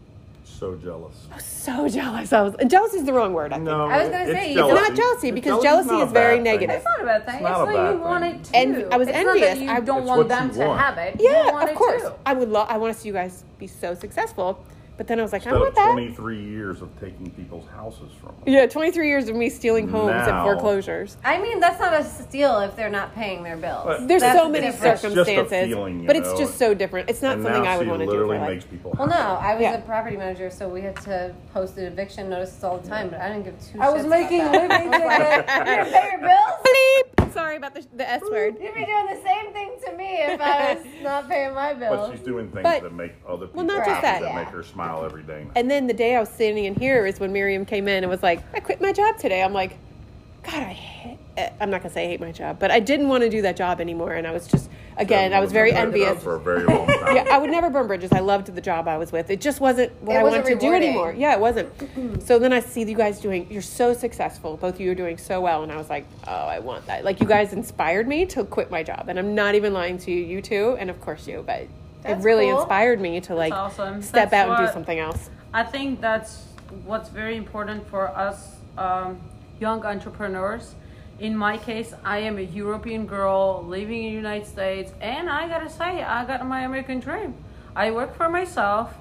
[0.59, 1.15] So jealous.
[1.39, 2.33] so jealous.
[2.33, 3.53] I was jealous is the wrong word.
[3.53, 3.67] I think.
[3.67, 4.75] No, I was gonna it's say, it's jealousy.
[4.75, 6.43] not jealousy, because Jealousy's jealousy is very thing.
[6.45, 6.77] negative.
[6.77, 7.35] It's not a bad thing.
[7.37, 8.01] It's It's, not a like bad you thing.
[8.01, 8.51] want it too.
[8.55, 9.41] And I was it's envious.
[9.41, 10.81] Not that you I- don't want them you to want.
[10.81, 11.21] have it.
[11.21, 12.03] you Yeah, want of it course.
[12.03, 12.13] Too.
[12.27, 12.67] I would love.
[12.69, 14.59] I want to see you guys be so successful.
[14.99, 15.93] But then I was like, I want of that.
[15.93, 18.53] 23 years of taking people's houses from them.
[18.53, 21.17] Yeah, 23 years of me stealing homes and Now- foreclosures.
[21.25, 23.85] I mean, that's not a steal if they're not paying their bills.
[23.87, 24.95] But- There's so many different.
[24.95, 27.09] It's just a circumstances, feeling, you but it's just so different.
[27.09, 28.11] It's not something now I would want to do.
[28.11, 29.15] For literally makes people Well, no.
[29.41, 29.75] I was Yeah.
[29.75, 33.21] a property manager, so we had to post an eviction notices all the time, but
[33.21, 34.53] I didn't give two I was shits about making that.
[34.53, 35.59] living I was like, tickets.
[35.59, 36.67] you didn't pay your bills?
[36.67, 37.33] Bleep!
[37.33, 38.57] Sorry about the, the S word.
[38.61, 42.09] You'd be doing the same thing to me if I was not paying my bills.
[42.09, 44.21] But she's doing things But- that make other people not just that.
[44.21, 44.35] that Yeah.
[44.35, 45.47] make her smile every day.
[45.57, 48.11] And then the day I was standing in here is when Miriam came in and
[48.11, 49.77] was like, "I quit my job today." I'm like,
[50.45, 51.19] "God, I hate,
[51.61, 53.57] I'm not gonna say I hate my job, but I didn't want to do that
[53.57, 56.23] job anymore." And I was just, again, I was very Been doing it envious.
[56.25, 57.15] for a very long time.
[57.17, 58.11] Yeah, I would never burn bridges.
[58.13, 59.31] I loved the job I was with.
[59.31, 61.15] It just wasn't what It I wasn't wanted to do anymore.
[61.17, 61.71] Yeah, it wasn't.
[62.27, 63.47] so then I see you guys doing.
[63.51, 64.57] You're so successful.
[64.57, 67.05] Both of you are doing so well, and I was like, oh, I want that.
[67.05, 70.11] Like you guys inspired me to quit my job, and I'm not even lying to
[70.11, 71.67] you, you two, and of course you, but
[72.03, 72.61] That's it really cool.
[72.61, 74.03] inspired me to like awesome.
[74.03, 75.31] step That's out and do something else.
[75.53, 76.45] I think that's
[76.85, 79.21] what's very important for us um,
[79.61, 80.75] young entrepreneurs.
[81.19, 85.49] In my case, I am a European girl living in the United States, and I
[85.49, 87.35] gotta say, I got my American dream.
[87.75, 88.95] I work for myself.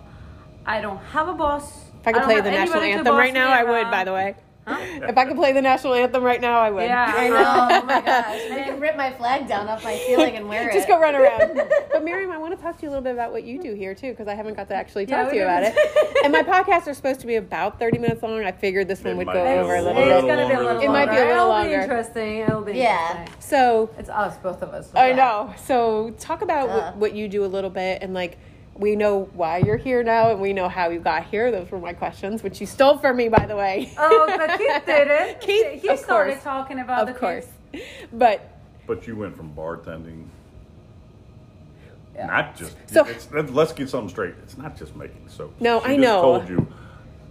[0.65, 1.85] I don't have a boss.
[2.01, 3.91] If I could don't play the national anthem right now, I would.
[3.91, 4.35] By the way,
[4.67, 6.83] if I could play the national anthem right now, I would.
[6.83, 7.67] Yeah, I know.
[7.81, 8.25] Oh my gosh.
[8.51, 10.73] I can rip my flag down off my ceiling and wear it.
[10.73, 11.55] Just go run around.
[11.91, 13.73] but Miriam, I want to talk to you a little bit about what you do
[13.73, 15.75] here too, because I haven't got to actually Yeah, talk to you about it.
[16.23, 18.43] and my podcasts are supposed to be about thirty minutes long.
[18.43, 20.35] I figured this one It would go over a little little It's bit.
[20.35, 21.69] gonna be a little than It might be a little longer.
[21.69, 21.77] It'll.
[21.79, 22.37] Be interesting.
[22.39, 23.11] It'll be Yeah.
[23.21, 23.41] interesting.
[23.41, 24.91] So It's us, both of us.
[24.95, 25.53] I know.
[25.65, 26.73] So talk about Duh.
[26.91, 28.37] what, what you do a little bit, and like
[28.77, 31.51] we know why you're here now, and we know how you got here.
[31.51, 33.91] Those were my questions, which you stole from me, by the way.
[33.97, 35.41] Oh, but Keith did it.
[35.41, 36.43] Keith, he started course.
[36.43, 37.47] talking about the course.
[37.71, 37.85] kids.
[38.13, 38.49] But
[38.85, 40.25] But you went from bartending,
[42.15, 42.27] Yeah.
[42.27, 42.75] not just.
[42.87, 44.35] So- it's, let's get something straight.
[44.43, 45.53] It's not just making soap.
[45.59, 46.21] No, She I just know.
[46.21, 46.67] Told you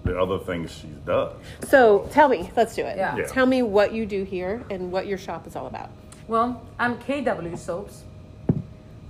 [0.05, 1.33] the other things she does.
[1.69, 2.97] So tell me, let's do it.
[2.97, 3.17] Yeah.
[3.17, 3.27] Yeah.
[3.27, 5.91] Tell me what you do here and what your shop is all about.
[6.29, 8.03] Well, I'm KW Soaps.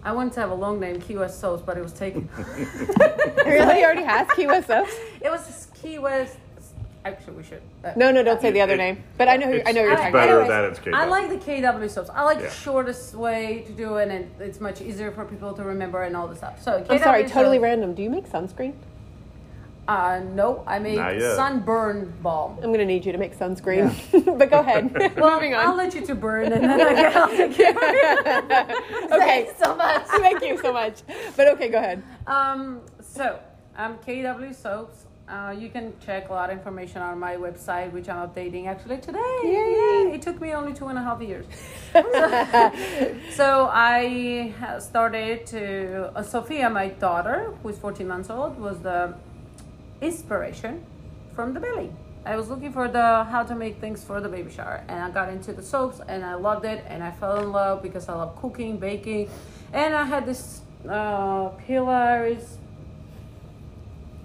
[0.07, 2.29] I wanted to have a long name, Key West Soaps, but it was taken.
[3.45, 4.95] really already has Key West soaps?
[5.21, 6.37] it was Key West.
[7.05, 7.61] Actually, we should.
[7.85, 9.03] uh, No, no, don't say the other It- name.
[9.19, 10.49] But I know who, I know who you're It's talking better about.
[10.49, 10.95] that it's KW.
[10.95, 12.11] I like the KW soaps.
[12.11, 12.45] I like Yeah.
[12.47, 16.17] the shortest way to do it, and it's much easier for people to remember and
[16.17, 16.63] all this stuff.
[16.63, 17.95] So, I'm sorry, totally soaps- random.
[17.95, 18.75] Do you make sunscreen?
[19.89, 20.99] Uh, no, I make
[21.37, 22.59] sunburn balm.
[22.63, 23.95] I'm gonna need you to make sunscreen.
[24.39, 24.93] but go ahead.
[25.17, 29.13] Moving I'll let you to burn, and then I can, I'll take care of it.
[29.13, 29.45] okay.
[29.47, 30.07] Thanks so much.
[30.07, 31.03] Thank you so much.
[31.37, 32.03] But okay, go ahead.
[32.27, 33.39] Um, so
[33.77, 35.05] I'm KW Soaps.
[35.29, 38.99] Uh, you can check a lot of information on my website, which I'm updating actually
[38.99, 39.19] today.
[39.43, 40.13] Yay.
[40.15, 41.47] It took me only two and a half years.
[43.35, 49.15] so I started to uh, Sophia, my daughter, who's 14 months old, was the
[50.01, 50.85] inspiration
[51.35, 51.91] from the belly.
[52.25, 55.11] I was looking for the how to make things for the baby shower, and I
[55.11, 58.15] got into the soaps, and I loved it, and I fell in love because I
[58.15, 59.31] love cooking, baking,
[59.73, 62.57] and I had this uh, pilaris,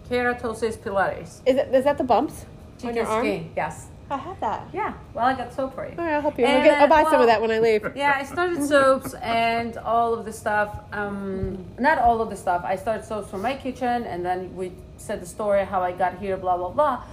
[0.10, 3.24] keratosis pilaris, Is it is that the bumps on chicken your arm?
[3.26, 3.52] skin.
[3.56, 3.88] Yes.
[4.10, 4.68] I have that.
[4.74, 4.94] Yeah.
[5.14, 5.94] Well, I got soap for you.
[5.98, 6.44] All right, I'll help you.
[6.46, 7.90] I'll, And, get, I'll buy some of that when I leave.
[7.96, 10.80] yeah, I started soaps and all of the stuff.
[10.92, 12.62] Um, not all of the stuff.
[12.66, 16.20] I started soaps from my kitchen, and then we said the story how I got
[16.20, 17.04] here, blah blah blah.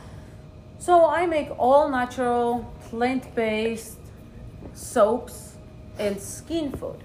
[0.78, 3.98] So I make all natural, plant-based
[4.74, 5.56] soaps
[5.98, 7.02] and skin food.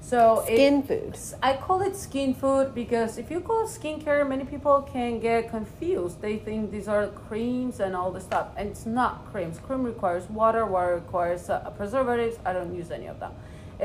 [0.00, 1.18] So it- Skin food.
[1.42, 6.20] I call it skin food because if you call skincare, many people can get confused.
[6.20, 9.58] They think these are creams and all this stuff, and it's not creams.
[9.58, 12.36] Cream requires water, water requires uh, preservatives.
[12.44, 13.32] I don't use any of them.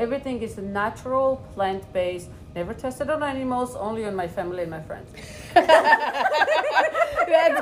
[0.00, 4.80] Everything is natural, plant based, never tested on animals, only on my family and my
[4.80, 5.10] friends.
[5.54, 5.66] That's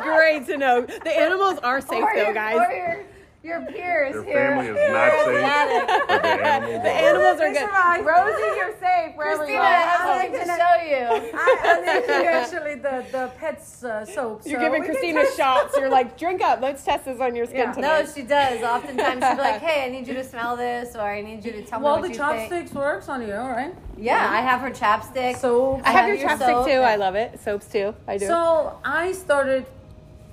[0.05, 0.83] great to know.
[0.83, 2.55] The animals are safe or though, guys.
[2.55, 3.05] Or your,
[3.49, 4.35] your peers Your here.
[4.35, 7.09] family is not safe, but the animals The are.
[7.09, 7.57] animals are good.
[7.59, 8.05] survive.
[8.07, 10.23] Rosie, you're safe wherever Christina you has are.
[10.23, 11.33] something to show you.
[11.35, 14.43] I, I make you actually the, the pets uh, soap.
[14.45, 15.77] You're so giving we can Christina test- shots.
[15.77, 16.61] You're like, drink up.
[16.61, 17.73] Let's test this on your skin Yeah.
[17.73, 18.05] tonight.
[18.05, 18.63] No, she does.
[18.63, 21.53] Oftentimes she'll be like, "Hey, I need you to smell this," or "I need you
[21.53, 23.75] to tell Well, me what the you chopsticks works on you, all right?
[23.97, 25.37] Yeah, I have her chapstick.
[25.39, 26.67] So I have your your chapstick soap.
[26.67, 26.73] too.
[26.81, 27.41] I love it.
[27.41, 27.95] Soaps too.
[28.07, 28.27] I do.
[28.27, 29.67] So I started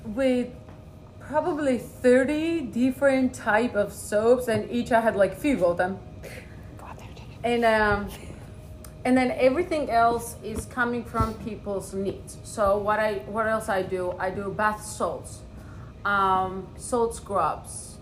[0.05, 0.49] with
[1.27, 5.97] probably 30 different type of soaps and each I had like few of them.
[6.77, 7.01] God,
[7.43, 8.09] And um
[9.05, 12.37] and then everything else is coming from people's needs.
[12.43, 14.15] So what I what else I do?
[14.19, 15.41] I do bath salts,
[16.03, 17.97] um, salt scrubs,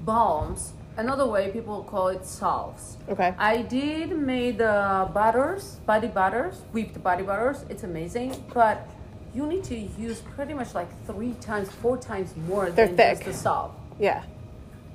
[0.00, 0.72] balms.
[0.96, 2.96] Another way people call it salves.
[3.06, 3.34] Okay.
[3.36, 7.66] I did made the butters, body butters, whipped body butters.
[7.68, 8.88] It's amazing, but
[9.36, 13.14] you need to use pretty much like three times, four times more They're than thick.
[13.18, 13.72] just the salve.
[14.00, 14.22] Yeah.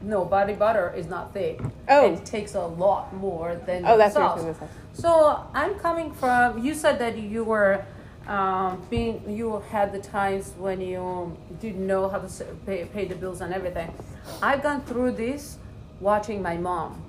[0.01, 1.59] No, body butter is not thick.
[1.87, 2.11] Oh.
[2.13, 4.43] It takes a lot more than Oh, that's what salves.
[4.43, 4.73] you're gonna say.
[4.93, 6.63] So I'm coming from.
[6.65, 7.85] You said that you were
[8.27, 9.21] um, being.
[9.29, 13.53] You had the times when you didn't know how to pay, pay the bills and
[13.53, 13.93] everything.
[14.41, 15.57] I've gone through this,
[15.99, 17.03] watching my mom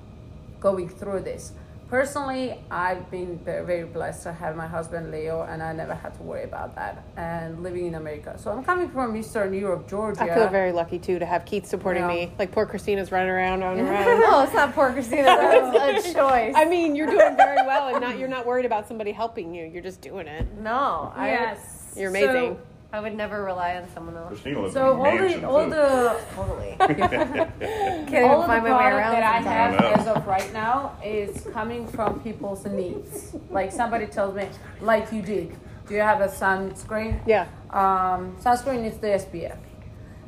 [0.59, 1.51] going through this.
[1.93, 6.15] Personally, I've been very, very blessed to have my husband Leo, and I never had
[6.15, 7.03] to worry about that.
[7.17, 10.23] And living in America, so I'm coming from Eastern Europe, Georgia.
[10.23, 12.07] I feel very lucky too to have Keith supporting Yeah.
[12.07, 12.31] me.
[12.39, 15.25] Like poor Christina's running around on her own no, it's not poor Christina.
[15.25, 16.55] That's a choice.
[16.57, 19.63] I mean, you're doing very well, and not you're not worried about somebody helping you.
[19.67, 20.47] You're just doing it.
[20.57, 22.57] no, I, Yes, You're amazing.
[22.93, 24.27] I would never rely on someone else.
[24.27, 25.69] Christina lives So, in a all mansion, the all too.
[25.71, 26.75] the Totally.
[26.79, 29.13] Can't even all of the find my way product around.
[29.13, 29.45] that I sometimes.
[29.45, 29.93] have I know.
[29.95, 33.35] as of right now is coming from people's needs.
[33.49, 34.47] Like somebody tells me,
[34.79, 37.19] like you did, do you have a sunscreen?
[37.25, 37.47] Yeah.
[37.71, 39.57] Um, sunscreen is the SPF.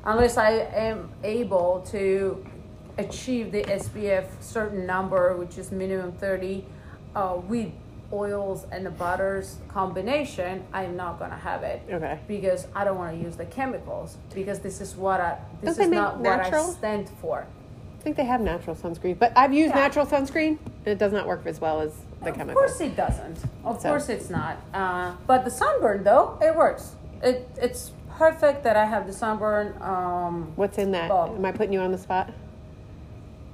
[0.04, 2.44] Unless I am able to
[2.98, 6.66] achieve the SPF certain number, which is minimum 30,
[7.16, 7.72] uh, with
[8.20, 11.82] oils and the butters combination, I'm not gonna have it.
[11.92, 12.20] Okay.
[12.28, 14.18] Because I don't want to use the chemicals.
[14.34, 16.64] Because this is what I this Don't they is make not natural?
[16.68, 17.46] what I stand for.
[18.00, 19.82] I think they have natural sunscreen, but I've used Yeah.
[19.82, 21.92] natural sunscreen, and it does not work as well as
[22.24, 22.32] the chemicals.
[22.32, 22.56] Of chemicals.
[22.56, 23.38] course it doesn't.
[23.66, 24.58] Of So- course it's not.
[24.74, 26.96] Uh, but the sunburn though, it works.
[27.24, 29.74] It it's perfect that I have the sunburn.
[29.82, 31.12] Um, What's in that?
[31.12, 32.30] Am I putting you on the spot?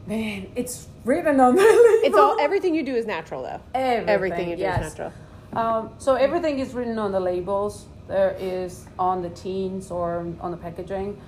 [0.07, 2.07] Man, it's written on the label.
[2.07, 3.61] It's all everything you do is natural though.
[3.73, 4.85] Everything, Everything you do yes.
[4.85, 5.13] is natural.
[5.53, 7.85] Um, so everything is written on the labels.
[8.07, 11.19] There is on the tins or on the packaging.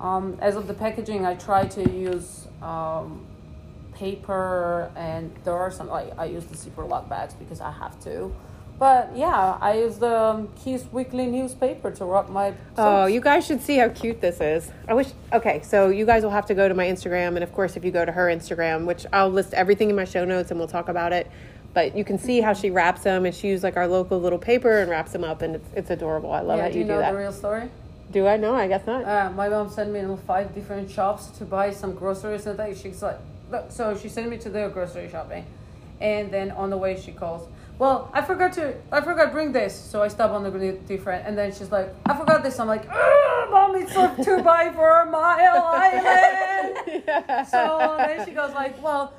[0.00, 3.26] Um, as of the packaging, I try to use um,
[3.94, 5.88] paper, and there are some.
[5.88, 8.34] Like I use the zipper lock bags because I have to.
[8.78, 12.54] But yeah, I use the um, Keys Weekly newspaper to wrap my.
[12.76, 14.70] Oh, you guys should see how cute this is.
[14.88, 15.08] I wish.
[15.32, 17.84] Okay, so you guys will have to go to my Instagram, and of course, if
[17.84, 20.68] you go to her Instagram, which I'll list everything in my show notes, and we'll
[20.68, 21.30] talk about it.
[21.72, 24.38] But you can see how she wraps them, and she used like our local little
[24.38, 26.32] paper and wraps them up, and it's, it's adorable.
[26.32, 27.12] I love Yeah, how do you you do know that.
[27.12, 27.68] the real story?
[28.10, 28.54] do I know?
[28.54, 29.04] I guess not.
[29.04, 32.80] Uh, my mom sent me to five different shops to buy some groceries and things.
[32.80, 33.18] She's like,
[33.50, 35.44] look, so she sent me to their grocery shopping,
[36.00, 37.48] and then on the way she calls.
[37.78, 41.26] Well, I forgot to, I forgot to bring this, so I stop on the different,
[41.26, 42.60] and then she's like, I forgot this.
[42.60, 47.02] I'm like, "Ugh, mom, it's a two by four mile island.
[47.50, 49.12] So then she goes like, well,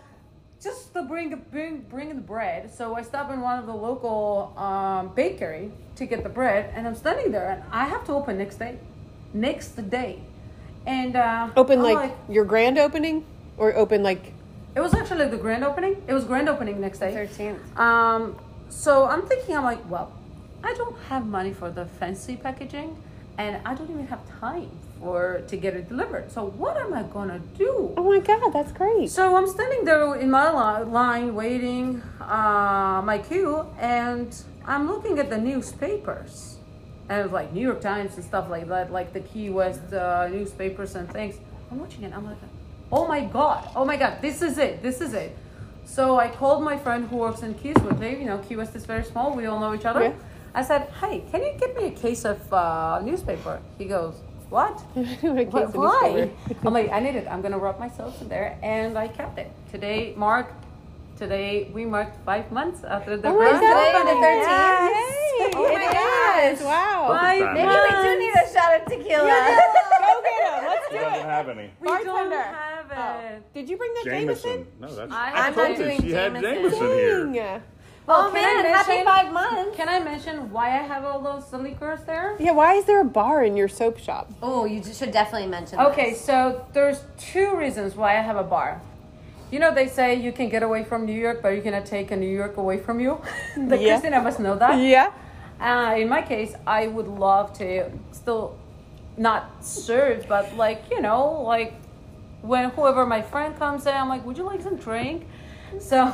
[0.61, 2.73] just to bring bring bring the bread.
[2.73, 6.87] So I stop in one of the local um, bakery to get the bread, and
[6.87, 8.79] I'm standing there, and I have to open next day,
[9.33, 10.21] next day,
[10.85, 13.25] and uh, open I'm like, your grand opening,
[13.57, 14.33] or open like
[14.75, 16.01] it was actually the grand opening.
[16.07, 17.13] It was grand opening next day.
[17.13, 17.59] Thirteenth.
[17.79, 18.35] Um,
[18.69, 20.11] so I'm thinking, I'm like, well,
[20.63, 22.97] I don't have money for the fancy packaging,
[23.37, 26.31] and I don't even have time for to get it delivered.
[26.31, 27.93] So what am I gonna do?
[27.97, 29.09] oh my god, that's great.
[29.09, 34.35] So I'm standing there in my li- line waiting uh, my queue, and
[34.65, 36.57] I'm looking at the newspapers,
[37.09, 40.27] and it's like New York Times and stuff like that, like the Key West uh,
[40.27, 41.35] newspapers and things.
[41.71, 42.13] I'm watching it.
[42.15, 42.37] I'm like,
[42.91, 45.35] oh my god, oh my god, this is it, this is it.
[45.85, 48.17] So I called my friend who works in with me.
[48.19, 49.35] You know, Key West is very small.
[49.35, 50.03] We all know each other.
[50.03, 50.13] Yeah.
[50.53, 53.59] I said, hey, can you get me a case of uh, newspaper?
[53.77, 54.15] He goes,
[54.49, 54.79] what?
[55.21, 56.31] What why?
[56.63, 57.27] I'm like, I need it.
[57.29, 59.51] I'm gonna rub myself in there, and I kept it.
[59.71, 60.53] Today, Mark.
[61.17, 63.61] Today we marked five months after the Oh my grand!
[63.61, 64.23] Today, the opening.
[64.23, 64.89] 13th?
[64.91, 65.51] Yay!
[65.55, 66.59] Oh my gosh.
[66.59, 66.61] is.
[66.61, 67.05] Wow!
[67.07, 69.23] Five Maybe Maybe we do need a shot of tequila.
[69.23, 70.65] Go get him.
[70.67, 71.25] Let's She do doesn't it.
[71.25, 71.71] have any.
[71.79, 72.41] We don't Bartender.
[72.41, 73.41] have Oh.
[73.53, 74.51] Did you bring that Jameson.
[74.51, 74.67] Jameson?
[74.79, 75.11] No, that's.
[75.11, 76.53] I- I I'm told not you, doing She had Jameson.
[76.53, 77.25] Jameson here.
[77.25, 77.63] Dang.
[78.07, 79.75] Oh can I man, happy five months.
[79.77, 82.35] Can I mention why I have all those liquors there?
[82.39, 84.31] Yeah, why is there a bar in your soap shop?
[84.43, 85.77] Oh, you just should definitely mention.
[85.77, 85.87] That.
[85.87, 86.23] Okay, this.
[86.23, 88.79] so there's two reasons why I have a bar.
[89.55, 92.11] You know, they say you can get away from New York, but you cannot take
[92.11, 93.21] a New York away from you.
[93.55, 93.87] the Yeah.
[93.87, 94.77] Christina must know that.
[94.81, 95.13] Yeah.
[95.61, 98.57] Uh, in my case, I would love to still
[99.15, 101.71] not serve, but like you know, like
[102.41, 105.25] when whoever my friend comes in, I'm like, "Would you like some drink?"
[105.79, 106.13] So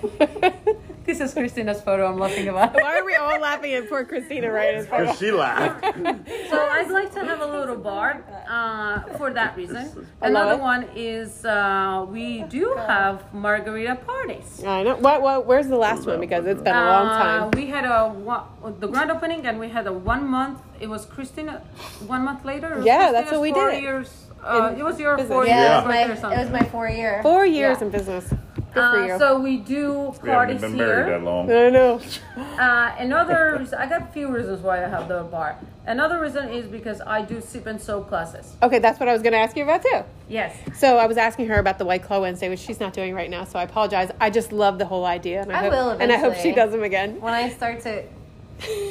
[1.08, 2.06] this is Christina's photo.
[2.06, 2.74] I'm laughing about.
[2.74, 5.84] Why are we all laughing at poor Christina right in front Because she laughed.
[6.50, 10.06] So I'd like to have a little bar uh, for that reason.
[10.20, 14.62] Another one is uh, we do have margarita parties.
[14.64, 14.96] I know.
[14.96, 16.20] What, what, where's the last one?
[16.20, 17.50] Because it's been a long Uh, time.
[17.52, 18.44] we had a one,
[18.80, 20.60] the grand opening, and we had a one month.
[20.78, 21.62] It was Christina.
[22.06, 22.72] One month later.
[22.74, 23.82] it was Yeah, that's what we four did.
[23.82, 25.32] Years, uh, it was your business.
[25.32, 26.38] four yeah, years it, was my, or something.
[26.38, 27.20] it was my four year.
[27.22, 27.84] Four years Yeah.
[27.84, 28.28] in business.
[28.28, 28.38] Good
[28.74, 29.18] for Uh, you.
[29.18, 31.50] so we do We haven't parties been married that long.
[31.50, 32.00] I know.
[32.58, 35.56] Uh, another, I got a few reasons why I have the bar.
[35.86, 38.54] Another reason is because I do sip and soap classes.
[38.62, 40.02] Okay, that's what I was going to ask you about too.
[40.28, 40.54] Yes.
[40.76, 43.30] So I was asking her about the White Claw Wednesday, which she's not doing right
[43.30, 43.44] now.
[43.44, 44.10] So I apologize.
[44.20, 46.52] I just love the whole idea, and I, I hope, will and I hope she
[46.52, 47.20] does them again.
[47.20, 48.02] When I start to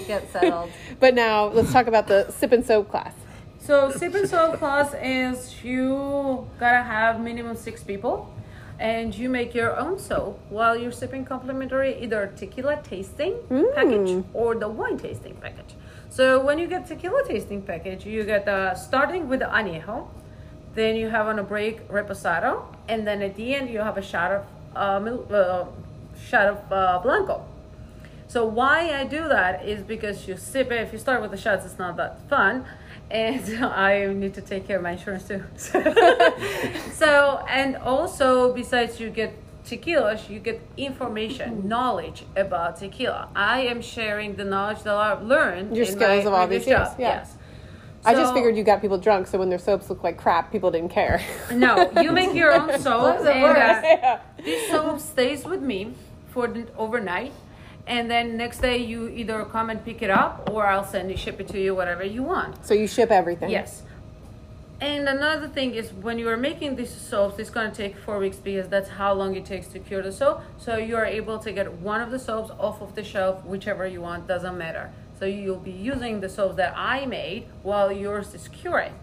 [0.07, 0.71] get settled.
[0.99, 3.13] But now let's talk about the sip and soap class.
[3.67, 8.33] So sip and soap class is you gotta have minimum six people,
[8.79, 13.35] and you make your own soap while you're sipping complimentary either tequila tasting
[13.75, 15.75] package or the wine tasting package.
[16.09, 20.07] So when you get tequila tasting package, you get uh, starting with the añejo,
[20.73, 24.01] then you have on a break reposado, and then at the end you have a
[24.01, 24.45] shot of
[24.77, 25.65] uh, uh,
[26.17, 27.43] shot of uh, blanco.
[28.29, 30.81] So why I do that is because you sip it.
[30.81, 32.65] If you start with the shots, it's not that fun,
[33.09, 35.43] and I need to take care of my insurance too.
[36.93, 39.33] so and also besides you get
[39.65, 43.29] tequilas, you get information, knowledge about tequila.
[43.35, 45.75] I am sharing the knowledge that I've learned.
[45.75, 47.19] Your in skills of all these years, yeah.
[47.19, 47.33] Yes.
[48.05, 50.71] I just figured you got people drunk, so when their soaps look like crap, people
[50.71, 51.21] didn't care.
[51.51, 54.19] No, you make your own soap, and uh, Yeah.
[54.41, 55.93] this soap stays with me
[56.29, 57.33] for the overnight
[57.87, 61.17] and then next day you either come and pick it up or i'll send it
[61.17, 62.65] ship it to you whatever you want.
[62.65, 63.49] So you ship everything.
[63.49, 63.83] yes.
[64.79, 68.19] And another thing is when you are making these soaps it's going to take four
[68.19, 70.43] weeks because that's how long it takes to cure the soap.
[70.59, 73.87] So you are able to get one of the soaps off of the shelf whichever
[73.87, 74.91] you want doesn't matter.
[75.17, 78.93] So you'll be using the soaps that i made while yours is curing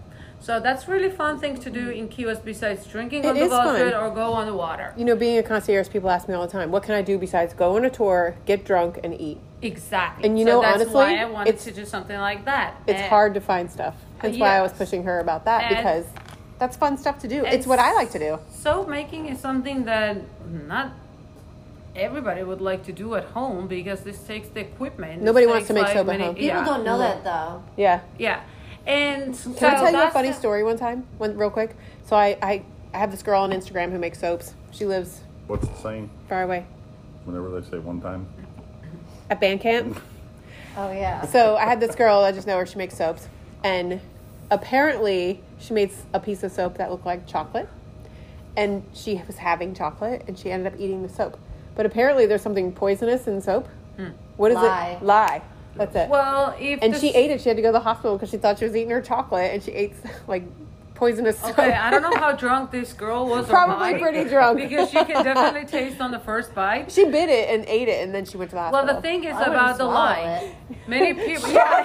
[0.45, 3.45] so that's really fun thing to do in Key West besides drinking It on the
[3.45, 3.95] is fun.
[3.95, 4.93] or go on the water.
[4.95, 7.17] You know, being a concierge, people ask me all the time, what can I do
[7.17, 9.39] besides go on a tour, get drunk, and eat?
[9.63, 10.29] Exactly.
[10.29, 12.75] And you so know, that's honestly, why I wanted it's- to do something like that.
[12.87, 13.95] It's And- hard to find stuff.
[14.21, 16.05] That's why I was pushing her about that And- because
[16.59, 17.47] that's fun stuff to do.
[17.47, 18.39] It's what I like to do.
[18.51, 20.19] Soap making is something that
[20.69, 20.93] not
[21.97, 25.23] everybody would like to do at home because this takes the equipment.
[25.23, 26.35] Nobody wants to make like, soap at many- home.
[26.35, 26.65] People yeah.
[26.65, 27.25] don't know that mm-hmm.
[27.25, 27.63] though.
[27.77, 28.01] Yeah.
[28.19, 28.41] Yeah,
[28.87, 31.07] and Can I tell you a funny story one time?
[31.19, 31.77] One real quick.
[32.07, 32.63] So I, I
[32.93, 34.55] I have this girl on Instagram who makes soaps.
[34.71, 36.11] She lives What's the saying?
[36.29, 36.65] far away
[37.25, 38.27] Whenever they say one time,
[39.31, 40.01] at band camp.
[40.77, 41.25] Oh yeah.
[41.27, 43.29] So I had this girl, I just know her, she makes soaps.
[43.63, 44.01] And
[44.51, 47.69] apparently she made a piece of soap that looked like chocolate.
[48.57, 51.39] And she was having chocolate and she ended up eating the soap.
[51.77, 53.69] But apparently there's something poisonous in soap.
[53.97, 54.09] Hmm.
[54.37, 54.99] What is Lye.
[55.01, 55.05] it?
[55.05, 55.43] Lye.
[55.77, 56.09] That's it.
[56.09, 57.41] Well, if and the she ate it.
[57.41, 59.51] She had to go to the hospital because she thought she was eating her chocolate
[59.53, 59.93] and she ate
[60.29, 60.45] like
[60.95, 61.51] poisonous soap.
[61.59, 63.49] Okay, I don't know how drunk this girl was.
[63.49, 64.59] Probably why, pretty drunk.
[64.59, 66.93] because she can definitely taste on the first bite.
[66.93, 68.87] She bit it and ate it and then she went to the hospital.
[68.87, 70.55] Well, the thing is I about the swallow lye.
[70.71, 70.89] it.
[70.89, 71.49] Many people.
[71.53, 71.83] Yeah.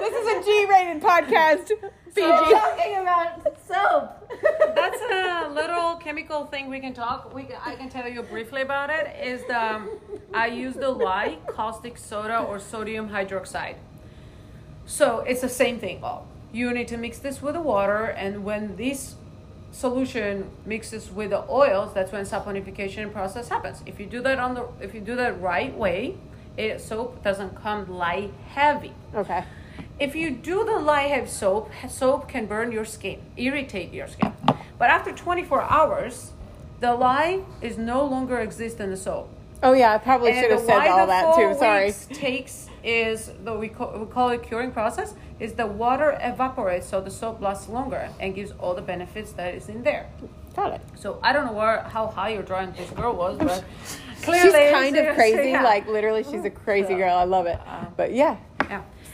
[0.00, 1.70] this is a G-rated podcast.
[2.14, 2.26] PG.
[2.26, 4.30] talking about soap.
[4.74, 7.34] That's a little chemical thing we can talk.
[7.34, 9.16] We I can tell you briefly about it.
[9.22, 9.90] Is the um,
[10.34, 13.76] I use the lye, caustic soda, or sodium hydroxide.
[14.84, 16.02] So it's the same thing.
[16.02, 19.14] Well, you need to mix this with the water, and when this
[19.70, 23.82] solution mixes with the oils, that's when saponification process happens.
[23.86, 26.16] If you do that on the, if you do that right way,
[26.58, 28.92] it, soap doesn't come lye heavy.
[29.14, 29.44] Okay.
[30.02, 34.32] If you do the lye heavy soap, soap can burn your skin, irritate your skin.
[34.76, 36.32] But after 24 hours,
[36.80, 39.28] the lye is no longer exist in the soap.
[39.62, 41.56] Oh yeah, I probably And should have said all that too.
[41.56, 41.86] Sorry.
[41.86, 46.88] weeks takes is the we call, we call it curing process is the water evaporates
[46.88, 50.10] so the soap lasts longer and gives all the benefits that is in there.
[50.56, 50.80] Got it.
[50.96, 53.62] So I don't know where how high or drawing this girl was, but
[54.24, 55.48] She's kind of crazy.
[55.50, 55.62] yeah.
[55.62, 57.16] Like literally, she's a crazy girl.
[57.16, 57.58] I love it.
[57.66, 58.36] Um, but yeah,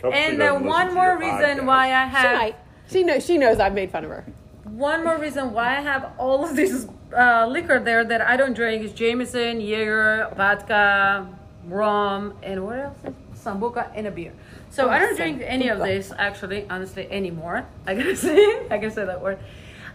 [0.04, 1.64] And doesn't uh, one more reason podcast.
[1.66, 2.56] why I she have might.
[2.90, 3.26] She knows.
[3.26, 4.24] She knows I've made fun of her.
[4.64, 6.86] One more reason why I have all of this
[7.16, 11.26] uh, liquor there that I don't drink is Jameson, Jaeger, vodka,
[11.66, 12.98] rum, and what else?
[13.34, 14.32] Sambuca and a beer.
[14.70, 17.66] So Oh, I don't drink any of this actually, honestly, anymore.
[17.86, 19.38] I gotta say, I can say that word.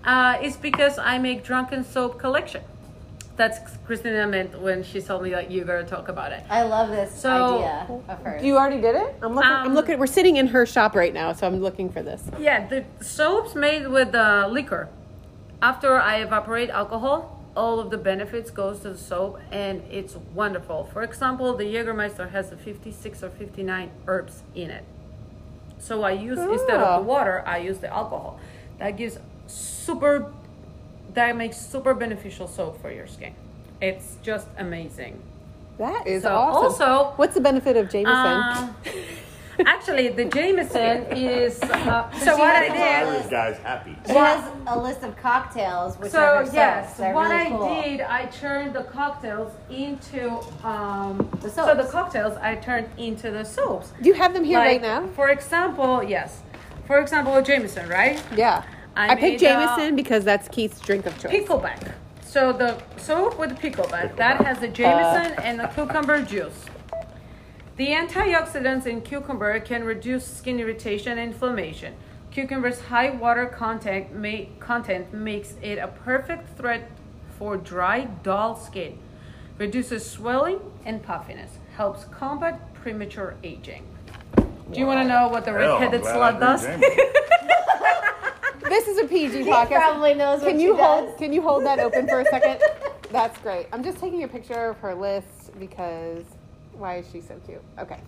[0.03, 2.61] Uh, it's because I make drunken soap collection.
[3.35, 3.57] That's
[3.87, 6.43] Christina meant when she told me that you gotta talk about it.
[6.49, 8.43] I love this So- idea of hers.
[8.43, 9.15] You already did it.
[9.23, 9.49] I'm looking.
[9.51, 9.97] I'm Um, looking.
[9.97, 12.23] We're sitting in her shop right now, so I'm looking for this.
[12.39, 14.87] Yeah, the soaps made with uh, liquor.
[15.63, 20.85] After I evaporate alcohol, all of the benefits goes to the soap, and it's wonderful.
[20.93, 24.83] For example, the Jägermeister has a 56 or 59 herbs in it.
[25.79, 26.95] So I use instead Ah.
[26.97, 28.39] of the water, I use the alcohol.
[28.79, 29.17] That gives
[29.47, 30.31] super.
[31.13, 33.33] That makes super beneficial soap for your skin.
[33.81, 35.21] It's just amazing.
[35.77, 36.63] That is So awesome.
[36.85, 38.15] also, what's the benefit of Jameson?
[38.15, 38.75] um,
[39.67, 41.61] actually, the Jameson is.
[41.61, 43.13] Uh, so she what has I a did.
[43.13, 43.97] lot These guys happy.
[44.07, 46.97] she has a list of cocktails, which So are yes.
[46.97, 47.81] They're what really I cool.
[47.81, 50.31] did, I turned the cocktails into
[50.63, 53.91] um, The so the cocktails I turned into the soaps.
[54.01, 55.07] Do you have them here right now?
[55.15, 56.41] For example, yes.
[56.87, 58.21] For example, Jameson, right?
[58.35, 58.63] Yeah.
[58.95, 61.31] I, I picked made, uh, Jameson because that's Keith's drink of choice.
[61.31, 61.93] Pickleback.
[62.23, 66.65] So the soap with pickleback that has the Jameson and the cucumber juice.
[67.75, 71.95] The antioxidants in cucumber can reduce skin irritation and inflammation.
[72.31, 76.89] Cucumber's high water content, ma- content makes it a perfect threat
[77.37, 78.97] for dry, dull skin.
[79.57, 81.57] Reduces swelling and puffiness.
[81.75, 83.85] Helps combat premature aging.
[84.35, 86.65] Do you want to know what the Hell, I'm red-headed glad slut does?
[88.73, 88.85] Jameson.
[88.85, 89.67] This is a PG He podcast.
[89.69, 91.09] probably knows what Can she you hold?
[91.09, 91.17] does.
[91.19, 92.59] Can you hold that open for a second?
[93.11, 93.67] That's great.
[93.71, 96.23] I'm just taking a picture of her list because
[96.73, 97.61] why is she so cute?
[97.79, 97.99] Okay.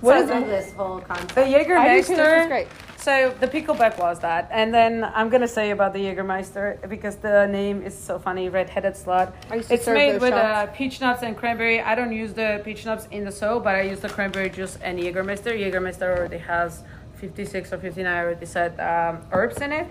[0.00, 0.46] What I is love it?
[0.46, 1.34] this whole concept.
[1.34, 1.70] The I too.
[1.70, 2.48] Jägermeister.
[2.48, 2.68] great.
[2.96, 7.46] So the pickleback was that, and then I'm gonna say about the Jägermeister because the
[7.46, 9.32] name is so funny, red-headed slut.
[9.50, 11.80] I used to It's made with uh, peach schnapps and cranberry.
[11.80, 14.78] I don't use the peach schnapps in the soap, but I use the cranberry juice
[14.82, 15.52] and Jägermeister.
[15.58, 16.82] Jägermeister already has
[17.18, 19.86] 56 or 59, I already said, um, herbs in it,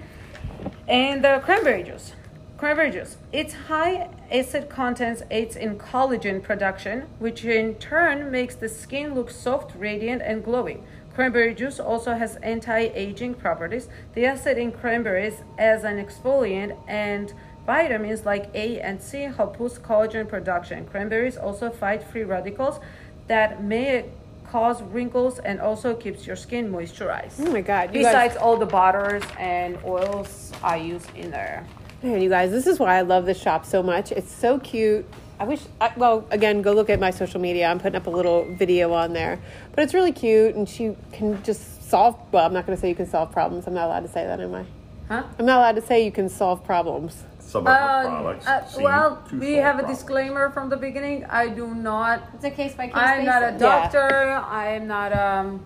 [0.87, 2.13] and the cranberry juice.
[2.57, 3.17] Cranberry juice.
[3.31, 9.29] Its high acid content aids in collagen production, which in turn makes the skin look
[9.29, 10.83] soft, radiant, and glowing.
[11.13, 13.89] Cranberry juice also has anti-aging properties.
[14.13, 17.33] The acid in cranberries as an exfoliant and
[17.65, 20.85] vitamins like A and C help boost collagen production.
[20.85, 22.79] Cranberries also fight free radicals
[23.27, 24.05] that may
[24.51, 27.35] cause wrinkles and also keeps your skin moisturized.
[27.39, 27.93] Oh my god!
[27.95, 31.65] You guys, Besides all the butters and oils I use in there.
[32.01, 34.11] man, you guys, this is why I love this shop so much.
[34.11, 35.05] It's so cute.
[35.39, 35.61] I wish.
[35.79, 37.67] I, well, again, go look at my social media.
[37.67, 39.39] I'm putting up a little video on there,
[39.73, 42.15] but it's really cute, and she can just solve.
[42.31, 43.67] Well, I'm not going to say you can solve problems.
[43.67, 44.65] I'm not allowed to say that, am I?
[45.07, 45.23] Huh?
[45.39, 47.23] I'm not allowed to say you can solve problems.
[47.39, 48.45] some of her Uh, products.
[48.47, 49.97] uh, seem well, to we solve have a problems.
[49.99, 51.23] disclaimer from the beginning.
[51.29, 52.23] I do not.
[52.33, 53.61] It's a case by case I'm not a basis.
[53.61, 53.81] Yeah.
[53.83, 54.43] doctor.
[54.49, 55.65] I am not um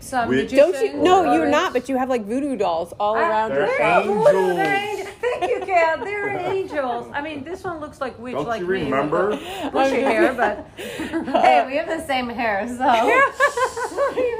[0.00, 0.72] some We- magician.
[0.72, 1.02] Don't you?
[1.02, 1.74] No, or you're a- not.
[1.74, 4.02] But you have like voodoo dolls all I- around They're your They're shop.
[4.04, 4.26] angels.
[4.26, 5.08] voodoo, they're angels.
[5.20, 6.00] Thank you, Kat.
[6.04, 7.06] They're angels.
[7.12, 9.36] I mean, this one looks like witch, Don't like you me, remember?
[9.36, 12.84] the bushy hair, but Hey, we have the same hair, so.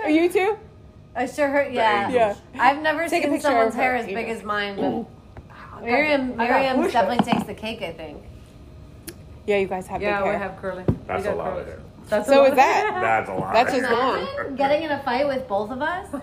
[0.05, 0.57] Are you too?
[1.19, 2.09] I sure heard, yeah.
[2.11, 2.37] Yeah.
[2.59, 5.09] I've never Take seen someone's hair as big as mine, but oh,
[5.83, 8.23] Miriam, Miriam definitely takes the cake, I think.
[9.45, 10.39] Yeah, you guys have yeah, big we hair.
[10.39, 10.85] have curly.
[11.09, 11.61] That's a lot curly.
[11.62, 11.81] of hair.
[12.09, 13.01] That's a So lot is that.
[13.01, 13.53] That's a lot.
[13.53, 13.97] That's just hair.
[13.97, 14.55] long.
[14.55, 16.07] Getting in a fight with both of us.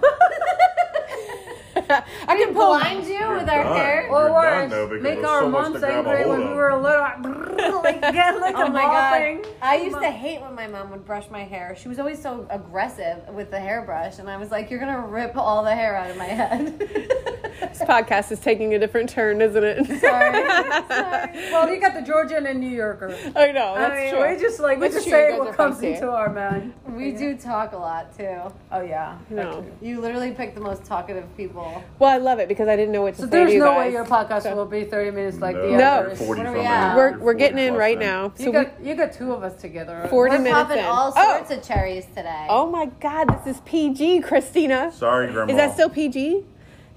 [1.90, 2.68] I can pull.
[2.78, 3.76] blind you You're with our done.
[3.76, 4.08] hair.
[4.10, 6.24] Or You're done, though, because make there's our so much moms to grab a angry
[6.24, 6.50] hold when of.
[6.50, 7.82] we were a little.
[7.84, 9.12] like get like Oh a my god!
[9.12, 9.46] mopping.
[9.62, 11.76] I used to hate when my mom would brush my hair.
[11.80, 15.36] She was always so aggressive with the hairbrush, and I was like, "You're gonna rip
[15.38, 16.90] all the hair out of my head."
[17.56, 19.86] This podcast is taking a different turn, isn't it?
[19.86, 20.00] Sorry.
[20.02, 21.52] Sorry.
[21.52, 23.16] Well, you got the Georgian and New Yorker.
[23.36, 23.76] I know.
[23.76, 24.30] That's I mean, true.
[24.36, 25.96] we just like we That's just true, you say guys what comes feisty.
[25.96, 26.74] into our mind.
[26.88, 28.40] We do talk a lot too.
[28.72, 29.18] Oh yeah.
[29.30, 29.66] No.
[29.82, 31.75] You literally pick the most talkative people.
[32.00, 33.60] Well, I love it because I didn't know what to So say there's to you
[33.60, 33.78] no guys.
[33.88, 35.86] way your podcast So- will be 30 minutes like the No, No.
[35.86, 36.20] others.
[36.20, 36.96] you're 40 What are we at?
[36.96, 38.08] We're, we're getting in right then.
[38.08, 38.34] now.
[38.38, 40.08] You So got you got two of us together.
[40.10, 40.86] 40 We're minutes popping in.
[40.86, 41.24] all Oh.
[41.38, 42.48] sorts of cherries today.
[42.50, 44.92] Oh my God, this is PG, Christina.
[44.92, 45.52] Sorry, Grandma.
[45.52, 46.44] Is that still PG?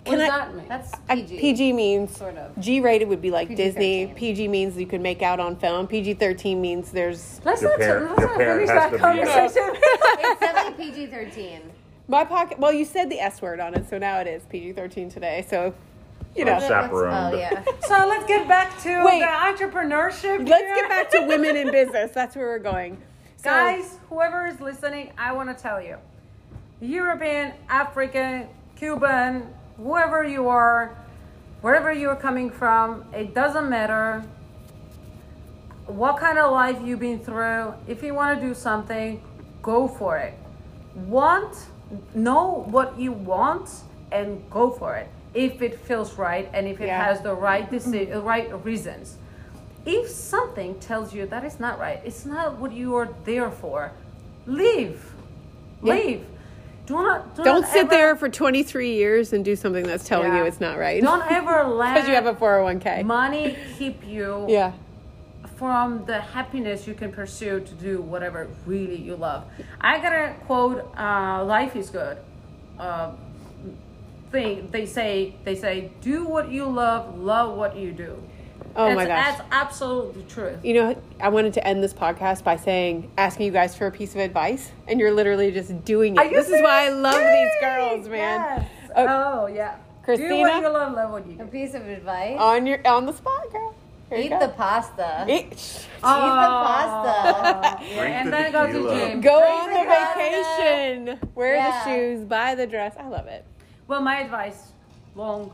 [0.05, 0.39] What does I?
[0.39, 0.64] that mean?
[0.68, 1.39] That's I- PG.
[1.39, 2.59] PG means Sort of.
[2.59, 3.57] G rated would be like PG-13.
[3.74, 4.12] Disney.
[4.16, 5.87] PG means you can make out on film.
[5.87, 8.97] PG thirteen means there's let's Your not, parent- let's not parent finish has that to
[8.97, 9.51] be out.
[9.53, 9.83] conversation.
[10.20, 11.61] It's definitely PG thirteen.
[12.09, 12.59] My pocket.
[12.59, 15.46] Well, you said the S word on it, so now it is PG thirteen today.
[15.48, 15.74] So,
[16.34, 17.34] you know, chaperone.
[17.34, 17.62] Oh yeah.
[17.86, 19.20] so let's get back to Wait.
[19.20, 20.48] the entrepreneurship.
[20.48, 20.74] let's here.
[20.74, 22.11] get back to women in business.
[22.12, 22.96] That's where we're going.
[23.36, 25.98] So, Guys, whoever is listening, I want to tell you
[26.80, 29.46] European, African, Cuban,
[29.76, 30.96] whoever you are,
[31.61, 34.24] wherever you're coming from, it doesn't matter
[35.86, 37.74] what kind of life you've been through.
[37.86, 39.22] If you want to do something,
[39.62, 40.34] go for it.
[40.94, 41.56] Want,
[42.14, 43.68] know what you want,
[44.12, 45.09] and go for it.
[45.34, 47.05] If it feels right and if it Yeah.
[47.05, 49.16] has the right deci- right reasons.
[49.86, 53.93] If something tells you that is not right, it's not what you are there for.
[54.47, 55.12] Leave.
[55.82, 55.95] Yeah.
[55.95, 56.24] Leave.
[56.86, 60.05] Do not do don't not sit ever- there for 23 years and do something that's
[60.05, 61.03] telling you it's not right.
[61.03, 63.05] Don't ever let because you have a 401k.
[63.05, 64.72] money keep you yeah.
[65.59, 69.44] From the happiness you can pursue to do whatever really you love.
[69.80, 72.16] I gotta quote uh, "Life is good."
[72.78, 73.12] Uh,
[74.30, 78.22] thing they say they say do what you love, love what you do.
[78.76, 79.38] Oh that's, my gosh.
[79.38, 80.59] that's absolutely true.
[80.62, 83.90] You know, I wanted to end this podcast by saying, asking you guys for a
[83.90, 86.18] piece of advice, and you're literally just doing it.
[86.18, 87.02] Are you This is why I serious?
[87.02, 88.40] love these girls, man.
[88.40, 88.90] Yes.
[88.94, 89.06] Oh.
[89.09, 89.76] Oh, yeah.
[89.76, 90.36] Do Christina?
[90.36, 93.50] what you love, love what you A piece of advice: On your on the spot,
[93.50, 93.67] girl.
[94.11, 94.38] Here eat go.
[94.40, 95.26] the pasta.
[95.28, 96.26] Eat- Eat Oh.
[96.26, 97.84] the pasta.
[97.84, 98.94] Yeah, and the then go to tequila.
[98.96, 99.20] gym.
[99.20, 100.18] Go Drink on the the pasta.
[100.18, 101.30] vacation.
[101.34, 101.70] Wear Yeah.
[101.84, 102.24] the shoes.
[102.24, 102.94] Buy the dress.
[102.98, 103.44] I love it.
[103.86, 104.72] Well, my advice:
[105.14, 105.52] long,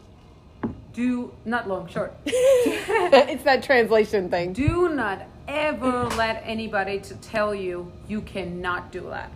[0.93, 2.15] do not long, short.
[2.27, 4.53] it's that translation thing.
[4.53, 9.31] Do not ever let anybody to tell you you cannot do that.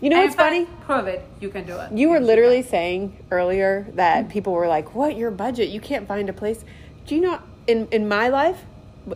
[0.00, 0.66] You know And what's funny?
[0.82, 1.24] Prove it.
[1.40, 1.92] You can do it.
[1.92, 5.68] You were literally saying earlier that people were like, "What your budget?
[5.68, 6.64] You can't find a place."
[7.06, 8.64] Do you know in in my life,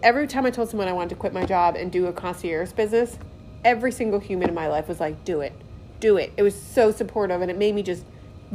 [0.03, 2.73] every time I told someone I wanted to quit my job and do a concierge
[2.73, 3.19] business,
[3.65, 5.53] every single human in my life was like, "Do it,
[6.01, 8.05] do it." It was so supportive, and it made me just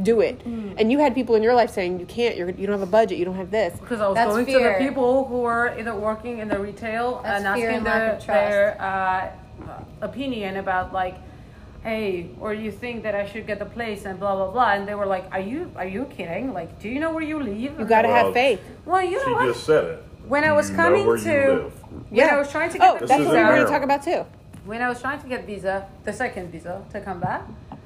[0.02, 0.44] do it.
[0.44, 0.74] Mm.
[0.78, 2.36] And you had people in your life saying, "You can't.
[2.36, 3.18] You're, you don't have a budget.
[3.18, 4.78] You don't have this." Because I was That's going fear.
[4.78, 8.18] to the people who are either working in the retail That's and asking and their,
[8.26, 9.30] their uh,
[10.00, 11.16] opinion about like,
[11.84, 14.88] hey, or you think that I should get the place and blah blah blah, and
[14.88, 16.52] they were like, are you are you kidding?
[16.52, 17.78] Like, do you know where you live?
[17.78, 18.60] You got to Well, have faith.
[18.84, 19.46] Well, you know She what?
[19.54, 20.04] just said it.
[20.26, 21.72] When I was You know coming where you to- live.
[22.10, 23.66] When I was trying to get oh, the that's This what is we were going
[23.66, 24.24] to talk about too.
[24.64, 27.42] when I was trying to get visa, the second visa to come back,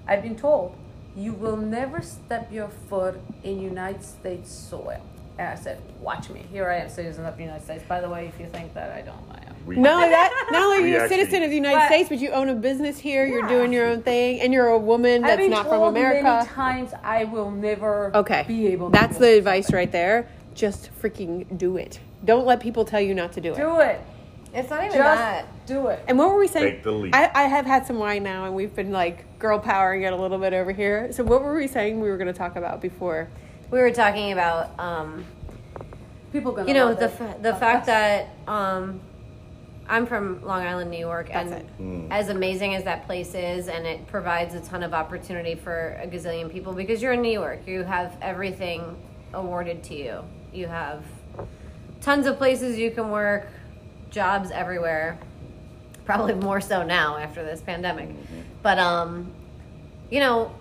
[0.07, 0.75] I've been told
[1.17, 5.01] you will never step your foot in United States soil.
[5.39, 6.45] And I said, watch me.
[6.53, 7.83] Here I am, citizen of the United States.
[7.89, 9.38] By the way, if you think that I don't, I am.
[9.69, 11.87] We, Not only that, not only are you a actually- citizen of the United But-
[11.89, 13.27] States, but you own a business here.
[13.27, 15.89] You're doing your own thing, and you're a woman I've that's been not from told
[15.97, 16.23] America.
[16.25, 18.45] many times I will never Okay.
[18.49, 19.39] be able to That's the it.
[19.39, 20.27] advice right there.
[20.55, 22.01] Just freaking do it.
[22.25, 23.57] Don't let people tell you not to do it.
[23.57, 24.01] Do it.
[24.55, 25.45] It's not even Just that.
[25.66, 26.03] do it.
[26.09, 26.64] And what were we saying?
[26.77, 27.14] Take the leap.
[27.14, 30.16] I, I have had some wine now, and we've been like girl powering it a
[30.16, 31.12] little bit over here.
[31.12, 33.29] So what were we saying we were going to talk about before?
[33.71, 35.27] We were talking about, um,
[36.33, 39.01] People gonna you know, the f- the fact that um,
[39.89, 42.07] I'm from Long Island, New York, and That's it.
[42.11, 46.07] as amazing as that place is, and it provides a ton of opportunity for a
[46.07, 48.97] gazillion people because you're in New York, you have everything
[49.32, 50.24] awarded to you.
[50.53, 51.05] You have
[52.01, 53.49] tons of places you can work,
[54.11, 55.18] jobs everywhere.
[56.05, 58.09] Probably more so now after this pandemic.
[58.62, 59.32] But um
[60.11, 60.55] you know,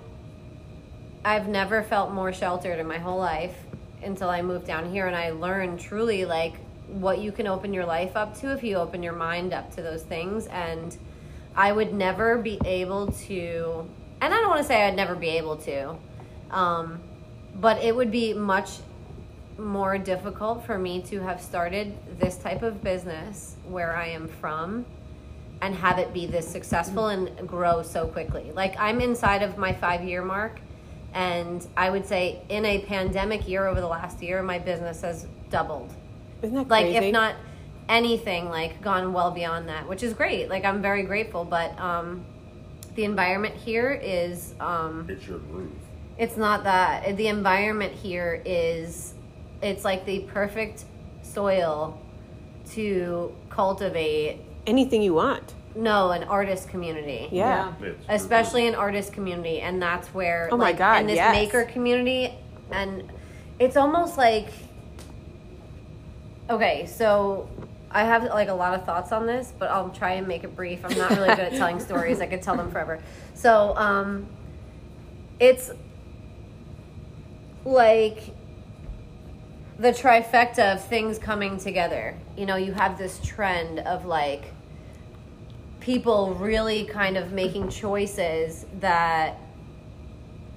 [1.23, 3.55] I've never felt more sheltered in my whole life
[4.03, 6.55] until I moved down here and I learned truly like
[6.87, 9.81] what you can open your life up to if you open your mind up to
[9.81, 10.97] those things and
[11.55, 13.89] I would never be able to
[14.21, 15.95] and I don't want to say I'd never be able to.
[16.51, 16.99] Um
[17.55, 18.69] but it would be much
[19.57, 24.85] more difficult for me to have started this type of business where I am from
[25.61, 28.51] and have it be this successful and grow so quickly.
[28.53, 30.59] Like I'm inside of my 5 year mark
[31.13, 35.25] and I would say in a pandemic year over the last year my business has
[35.49, 35.93] doubled.
[36.41, 37.07] Isn't that Like crazy?
[37.07, 37.35] if not
[37.89, 40.49] anything like gone well beyond that, which is great.
[40.49, 42.25] Like I'm very grateful, but um
[42.95, 45.71] the environment here is um It's your groove.
[46.17, 47.15] it's not that.
[47.17, 49.13] The environment here is
[49.61, 50.85] it's like the perfect
[51.23, 51.99] soil
[52.71, 55.53] to cultivate anything you want.
[55.75, 57.29] no, an artist community.
[57.31, 57.71] Yeah.
[57.81, 61.33] It's Especially an artist community and that's where Oh my like, God, and this yes.
[61.33, 62.33] maker community
[62.71, 63.09] and
[63.59, 64.49] it's almost like
[66.49, 67.49] Okay, so
[67.91, 70.55] I have like a lot of thoughts on this, but I'll try and make it
[70.55, 70.85] brief.
[70.85, 72.21] I'm not really good at telling stories.
[72.21, 72.99] I could tell them forever.
[73.33, 74.27] So, um
[75.39, 75.69] it's
[77.63, 78.23] like
[79.77, 82.17] the trifecta of things coming together.
[82.35, 84.45] You know, you have this trend of like
[85.79, 89.37] people really kind of making choices that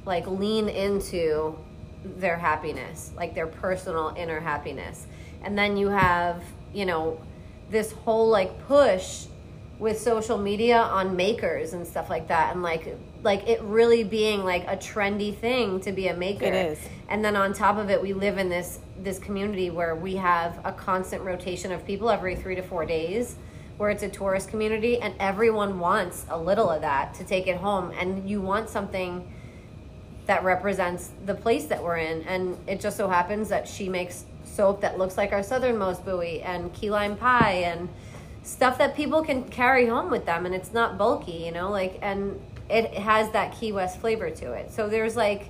[0.07, 1.59] like lean into
[2.05, 5.07] their happiness, like their personal inner happiness.
[5.43, 7.21] And then you have, you know,
[7.71, 9.27] this whole like push
[9.79, 14.45] with social media on makers and stuff like that and like like it really being
[14.45, 16.45] like a trendy thing to be a maker.
[16.45, 16.79] It is.
[17.09, 20.61] And then on top of it we live in this this community where we have
[20.65, 23.37] a constant rotation of people every 3 to 4 days
[23.79, 27.57] where it's a tourist community and everyone wants a little of that to take it
[27.57, 29.27] home and you want something
[30.27, 32.23] that represents the place that we're in.
[32.25, 34.27] And it just so happens that she makes
[34.61, 37.89] soap that looks like our southernmost buoy and key lime pie and
[38.43, 41.99] stuff that people can carry home with them and it's not bulky, you know, like
[42.03, 42.39] and
[42.69, 44.71] it has that Key West flavor to it.
[44.71, 45.49] So there's like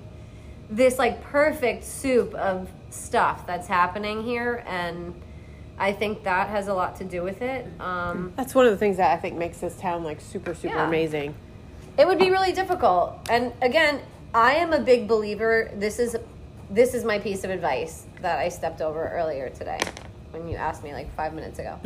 [0.71, 5.13] this like perfect soup of stuff that's happening here and
[5.77, 7.67] I think that has a lot to do with it.
[7.81, 10.77] Um, That's one of the things that I think makes this town like super, super
[10.77, 10.87] Yeah.
[10.87, 11.35] amazing.
[11.99, 14.01] it would be really difficult and again
[14.33, 16.17] i am a big believer this is
[16.71, 19.81] this is my piece of advice that i stepped over earlier today
[20.31, 21.79] when you asked me like five minutes ago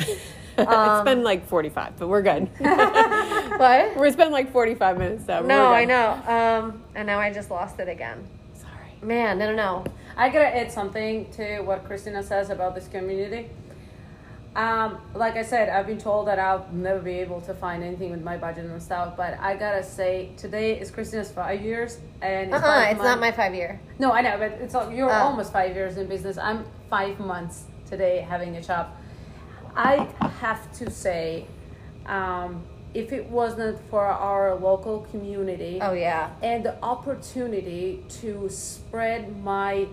[0.58, 2.48] it's been like 45, but we're good.
[2.58, 5.42] what we're spending like 45 minutes though.
[5.42, 8.90] no i know um, and now i just lost it again Sorry.
[9.02, 9.84] man no no no
[10.16, 13.50] I gotta add something to what Christina says about this community.
[14.56, 18.10] Um, like I said, I've been told that I'll never be able to find anything
[18.12, 22.52] with my budget and stuff, but I gotta say, today is Christina's five years, and
[22.54, 25.12] uh-uh, five it's not my five year No, I know, but it's al- you're Oh.
[25.28, 26.38] almost five years in business.
[26.38, 28.96] I'm five months today having a shop.
[29.76, 30.06] I
[30.40, 31.46] have to say,
[32.06, 32.62] um,
[32.94, 39.88] if it wasn't for our local community oh yeah and the opportunity to spread my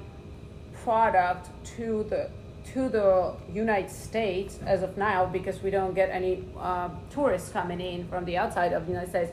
[0.83, 2.29] product to the
[2.73, 7.81] to the United States as of now because we don't get any uh, tourists coming
[7.81, 9.31] in from the outside of the United States.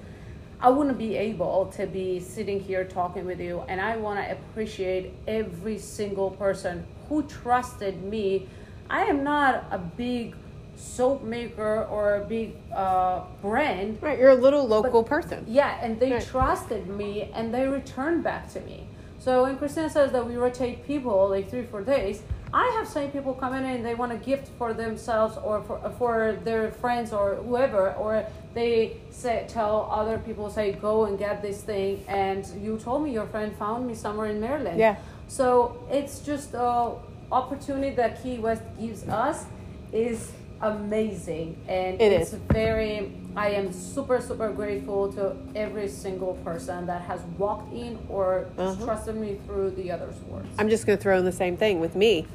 [0.60, 4.32] I wouldn't be able to be sitting here talking with you, and I want to
[4.32, 8.48] appreciate every single person who trusted me.
[8.90, 10.34] I am not a big
[10.74, 15.44] soap maker or a big uh, brand, Right, you're a little local person.
[15.46, 16.26] yeah, and they Right.
[16.26, 18.86] trusted me and they returned back to me.
[19.20, 22.22] So when Christina says that we rotate people like three, four days,
[22.52, 25.78] I have seen people come in and they want a gift for themselves or for,
[25.84, 28.24] uh, for their friends or whoever, or
[28.54, 33.12] they say tell other people say go and get this thing, and you told me
[33.12, 34.78] your friend found me somewhere in Maryland.
[34.78, 34.96] Yeah.
[35.28, 36.92] So it's just a
[37.30, 39.44] opportunity that Key West gives us
[39.92, 40.32] is
[40.62, 42.38] amazing, and It it's is.
[42.50, 43.12] very.
[43.38, 48.84] I am super super grateful to every single person that has walked in or Uh-huh.
[48.84, 50.46] trusted me through the other stores.
[50.58, 52.26] I'm just going to throw in the same thing with me.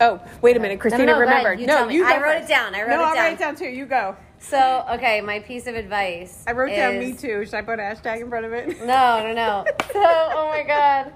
[0.00, 1.04] Oh, wait a minute, Christina.
[1.06, 1.28] no, go ahead.
[1.28, 1.60] remembered.
[1.60, 1.94] You no, tell me.
[1.96, 2.74] you I wrote it down.
[2.74, 3.24] I wrote no, it I'll down.
[3.24, 3.66] write it down too.
[3.68, 4.16] You go.
[4.38, 7.44] so okay my piece of advice I wrote down me too.
[7.44, 8.66] Should I put a hashtag in front of it?
[8.80, 9.64] No, no, no.
[9.92, 11.12] So, oh my god,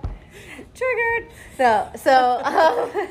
[0.75, 1.25] triggered.
[1.59, 3.09] No, so, um,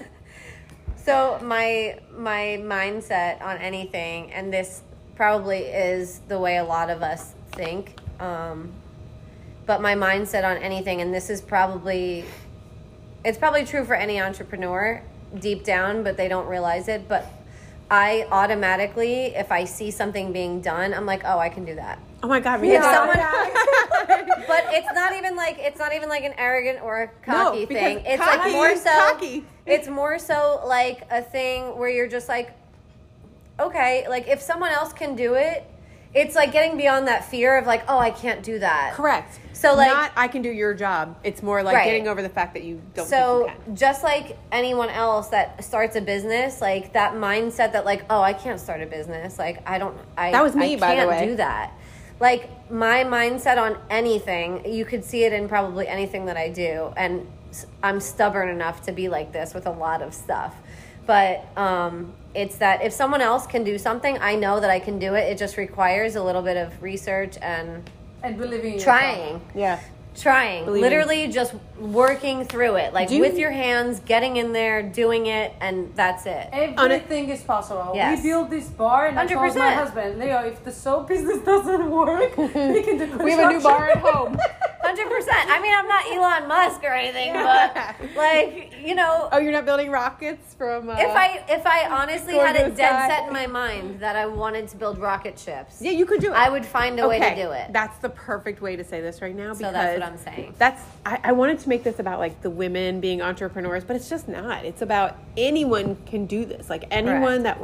[0.96, 4.82] so my my mindset on anything, and this
[5.18, 8.00] probably is the way a lot of us think.
[8.20, 8.72] Um,
[9.66, 12.24] but my mindset on anything, and this is probably,
[13.26, 15.02] it's probably true for any entrepreneur,
[15.40, 17.10] deep down, but they don't realize it.
[17.10, 17.26] But
[17.90, 22.00] I automatically, if I see something being done, I'm like, oh, I can do that.
[22.22, 22.84] Oh my god, If too.
[22.84, 23.18] someone,
[24.48, 27.84] but it's not even like it's not even like an arrogant or a cocky because
[27.84, 28.04] thing.
[28.06, 28.90] It's cocky like more so.
[28.90, 29.46] cocky.
[29.66, 32.54] It's more so like a thing where you're just like,
[33.60, 35.66] okay, like if someone else can do it,
[36.14, 38.94] it's like getting beyond that fear of like, oh, I can't do that.
[38.94, 39.40] Correct.
[39.54, 41.18] So, like- not I can do your job.
[41.24, 41.86] It's more like Right.
[41.86, 43.08] getting over the fact that you don't.
[43.08, 43.76] So you can.
[43.76, 48.34] just like anyone else that starts a business, like that mindset that like, oh, I
[48.34, 49.38] can't start a business.
[49.38, 49.98] Like I don't.
[50.18, 51.26] I That was me, I by the can't way.
[51.26, 51.74] do that.
[52.20, 56.92] Like my mindset on anything, you could see it in probably anything that I do,
[56.98, 57.28] and
[57.84, 60.56] I'm stubborn enough to be like this with a lot of stuff.
[61.06, 65.00] But um, it's that if someone else can do something, I know that I can
[65.00, 65.22] do it.
[65.32, 67.90] It just requires a little bit of research and
[68.24, 69.00] And believing in yourself.
[69.00, 69.80] trying yeah.
[70.22, 70.82] Trying Believing.
[70.90, 75.28] literally just working through it like Do you- with your hands getting in there doing
[75.28, 77.92] it and that's it Everything is possible.
[77.94, 78.24] Yes.
[78.24, 79.74] We built this bar, and I told my 100%.
[79.76, 82.48] husband, Leo, if the soap business doesn't work, we
[82.84, 84.38] can do We have a new bar at home.
[84.88, 87.76] 100% i mean i'm not elon musk or anything but
[88.16, 90.90] like you know oh, you're not building rockets from.
[90.90, 93.08] Uh, if i if i honestly Going had to it the dead sky.
[93.10, 96.32] set in my mind that i wanted to build rocket ships Yeah, you could do
[96.32, 96.36] it.
[96.38, 99.22] i would find a way to do it That's the perfect way to say this
[99.22, 99.52] right now.
[99.54, 100.56] So Because that's what I'm saying.
[100.58, 104.10] That's I, I wanted to make this about like the women being entrepreneurs, but it's
[104.10, 104.66] just not.
[104.66, 106.70] It's about anyone can do this.
[106.70, 107.60] Like anyone that.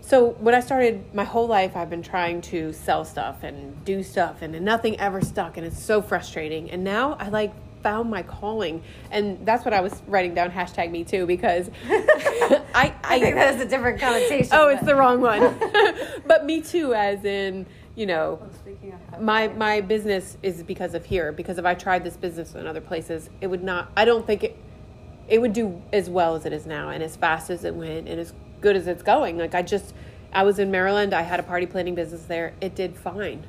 [0.00, 4.02] So when I started my whole life, I've been trying to sell stuff and do
[4.02, 6.70] stuff, and nothing ever stuck, and it's so frustrating.
[6.70, 8.82] And now I like found my calling,
[9.12, 10.50] and that's what I was writing down.
[10.50, 11.70] Hashtag me too because
[12.74, 15.56] I i think that is a different connotation Oh, it's the wrong one.
[16.26, 17.66] but me too, as in,
[17.96, 21.32] you know, Speaking of my my business is because of here.
[21.32, 23.90] Because if I tried this business in other places, it would not.
[23.96, 24.56] I don't think it
[25.28, 28.06] it would do as well as it is now, and as fast as it went,
[28.08, 29.38] and as good as it's going.
[29.38, 29.92] Like I just,
[30.32, 31.12] I was in Maryland.
[31.14, 32.52] I had a party planning business there.
[32.60, 33.44] It did fine.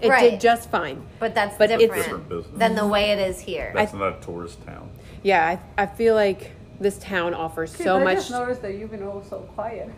[0.00, 0.32] It Right.
[0.32, 1.04] did just fine.
[1.18, 2.58] but that's But it's- different Different business.
[2.58, 4.90] than the way it is here That's not a tourist town.
[5.22, 8.12] Yeah, I, I feel like this town offers so I much.
[8.12, 9.88] I just noticed that you've been all so quiet.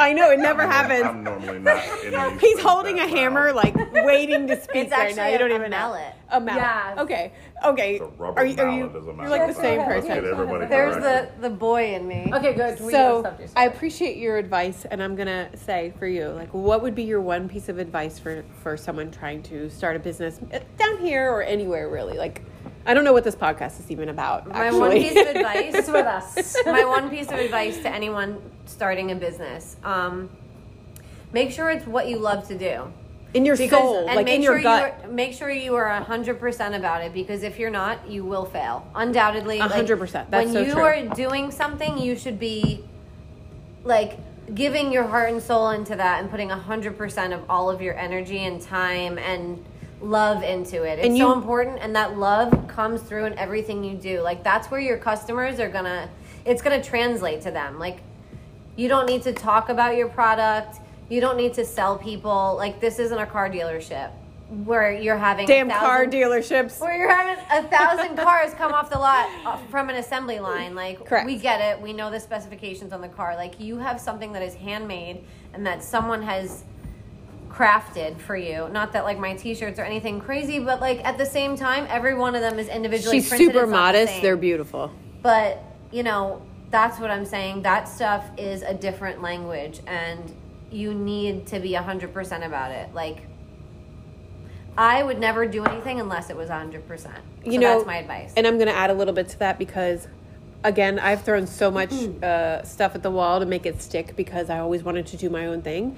[0.00, 1.24] I know it never I'm happens.
[1.24, 5.22] normally not in He's holding that a hammer, like waiting to speak It's right now.
[5.22, 5.76] actually You don't a even know.
[5.76, 6.14] mallet.
[6.30, 6.62] A mallet.
[6.62, 6.98] Yes.
[6.98, 7.32] Okay.
[7.64, 7.94] Okay.
[7.94, 8.56] It's a rubber are you?
[8.58, 8.84] Are you?
[8.86, 10.08] mallet as a You're like the same Okay, person.
[10.08, 11.42] Get everybody there's the corrected.
[11.42, 12.80] the boy in me Okay, good.
[12.80, 13.48] We So stopped you.
[13.56, 17.20] I appreciate your advice, and I'm gonna say for you, like, what would be your
[17.20, 21.30] one piece of advice for for someone trying to start a business eh, down here
[21.30, 22.18] or anywhere really?
[22.18, 22.42] Like,
[22.86, 24.46] I don't know what this podcast is even about.
[24.46, 24.80] my actually.
[24.80, 26.56] one piece of advice It's with us.
[26.66, 30.28] my one piece of advice to anyone starting a business um,
[31.32, 32.92] make sure it's what you love to do
[33.32, 34.96] in your because soul, and like make in your sure gut.
[35.02, 38.44] you are, make sure you are 100% about it because if you're not you will
[38.44, 40.30] fail undoubtedly like, 100%.
[40.30, 40.82] When so you true.
[40.82, 42.84] are doing something you should be
[43.82, 44.18] like
[44.54, 48.44] giving your heart and soul into that and putting 100% of all of your energy
[48.44, 49.64] and time and
[50.04, 53.96] love into it it's And so important and that love comes through in everything you
[53.96, 56.08] do like that's where your customers are gonna
[56.44, 58.00] it's gonna translate to them like
[58.76, 60.78] you don't need to talk about your product.
[61.08, 62.54] You don't need to sell people.
[62.56, 64.10] Like this isn't a car dealership
[64.64, 66.80] where you're having Damn car dealerships.
[66.80, 70.74] where you're having a thousand cars come off the lot uh, from an assembly line.
[70.74, 71.26] Like Correct.
[71.26, 71.80] we get it.
[71.80, 73.36] We know the specifications on the car.
[73.36, 76.64] Like you have something that is handmade and that someone has
[77.54, 78.68] crafted for you.
[78.70, 82.14] Not that like my t-shirts or anything crazy, but like at the same time, every
[82.14, 83.48] one of them is individually She's printed.
[83.48, 84.22] super not the modest.
[84.22, 84.90] They're beautiful.
[85.22, 90.34] but you know that's what i'm saying that stuff is a different language and
[90.72, 93.18] you need to be 100% about it like
[94.76, 97.10] i would never do anything unless it was 100% so
[97.44, 99.56] you know that's my advice and i'm going to add a little bit to that
[99.56, 100.08] because
[100.64, 102.24] again i've thrown so much Mm-hmm.
[102.24, 105.30] uh, stuff at the wall to make it stick because i always wanted to do
[105.30, 105.96] my own thing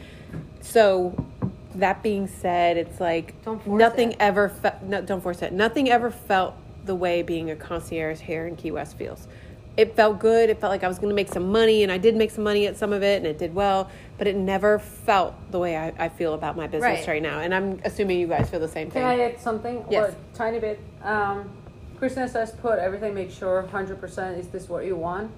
[0.61, 1.27] so
[1.75, 4.17] that being said it's like Don't force nothing it.
[4.21, 6.55] ever fe- no, don't force it nothing ever felt
[6.85, 9.29] the way being a concierge here in key west feels
[9.77, 11.99] it felt good it felt like i was going to make some money and i
[11.99, 14.79] did make some money at some of it and it did well but it never
[14.79, 17.09] felt the way i, I feel about my business Right.
[17.09, 19.85] right now and i'm assuming you guys feel the same thing Can I add something?
[19.91, 20.13] Yes.
[20.13, 20.81] Or tiny bit.
[21.03, 21.51] Um,
[21.99, 25.31] Christina says, put everything, make sure 100% is this what you want.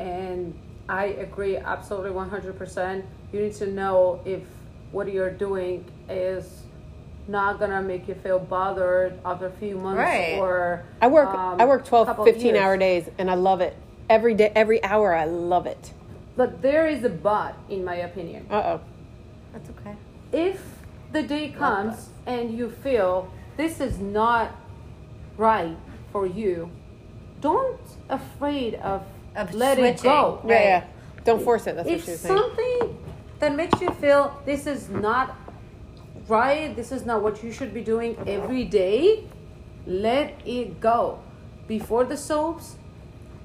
[0.00, 0.52] And
[0.88, 3.04] I agree absolutely 100%.
[3.32, 4.42] You need to know if
[4.92, 6.62] what you're doing is
[7.28, 10.38] not gonna make you feel bothered after a few months Right.
[10.38, 12.58] or I work um, I work 12 15 years.
[12.58, 13.76] hour days and I love it.
[14.08, 15.92] Every day every hour I love it.
[16.36, 18.46] But there is a but, in my opinion.
[18.48, 18.80] Uh-oh.
[19.52, 19.96] that's okay
[20.32, 20.60] if
[21.12, 24.52] the day comes and you feel this is not
[25.36, 25.76] right
[26.12, 26.70] for you
[27.40, 29.02] don't afraid of
[29.36, 30.40] Of let it go.
[30.44, 30.64] Yeah, Right.
[30.64, 30.84] yeah.
[31.24, 31.76] Don't force it.
[31.76, 32.36] That's what If she was saying.
[32.38, 32.96] something
[33.40, 35.36] that makes you feel this is not
[36.28, 39.24] right, this is not what you should be doing every day,
[39.86, 41.18] let it go.
[41.68, 42.76] Before the soaps,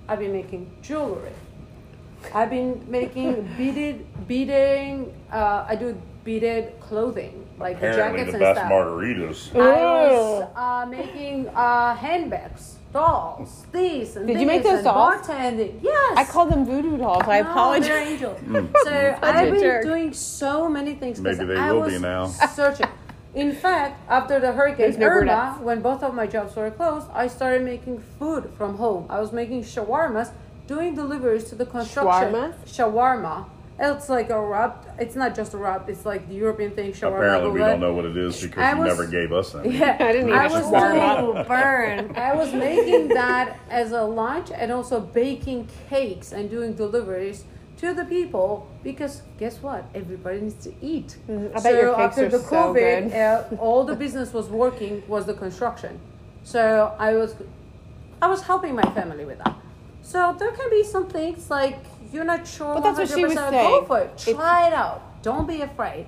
[0.07, 1.31] I've been making jewelry.
[2.33, 5.13] I've been making beaded, beading.
[5.31, 8.71] Uh, I do beaded clothing, like the Apparently, jackets the and best stuff.
[8.71, 9.55] margaritas.
[9.55, 15.15] I was uh, making uh, handbags, dolls, these and Did you make those and dolls?
[15.27, 15.79] bartending.
[15.81, 16.13] Yes.
[16.17, 17.23] I call them voodoo dolls.
[17.27, 17.87] I No, apologize.
[17.87, 18.39] they're angels.
[18.47, 18.73] Mm.
[18.83, 19.83] so I've a been jerk.
[19.83, 21.17] doing so many things.
[21.19, 22.27] 'cause Maybe they I will was be now.
[22.27, 22.87] Searching.
[23.33, 25.59] In fact, after the hurricane There's no Irma, brunettes.
[25.61, 29.05] when both of my jobs were closed, I started making food from home.
[29.09, 30.31] I was making shawarmas,
[30.67, 32.33] doing deliveries to the construction.
[32.33, 32.53] Shawarmas?
[32.65, 33.45] Shawarma.
[33.79, 34.85] It's like a wrap.
[34.99, 35.89] It's not just a wrap.
[35.89, 36.91] It's like the European thing.
[36.91, 37.15] Shawarma.
[37.17, 39.55] Apparently, we but- don't know what it is because I you was- never gave us
[39.55, 39.77] any.
[39.79, 41.33] Yeah, I didn't eat I a was shawarma.
[41.33, 42.15] doing burn.
[42.15, 47.45] I was making that as a lunch and also baking cakes and doing deliveries
[47.77, 49.85] to the people because guess what?
[49.95, 51.17] Everybody needs to eat.
[51.27, 51.57] Mm-hmm.
[51.57, 53.13] I bet your cakes after are the so COVID, good.
[53.13, 55.99] uh, all the business was working was the construction.
[56.43, 57.33] So I was,
[58.21, 59.55] I was helping my family with that.
[60.03, 61.79] So there can be some things like
[62.13, 62.73] you're not sure.
[62.75, 63.69] But that's what she was 100%, saying.
[63.69, 64.23] Go for it.
[64.27, 65.01] If- Try it out.
[65.21, 66.05] Don't be afraid.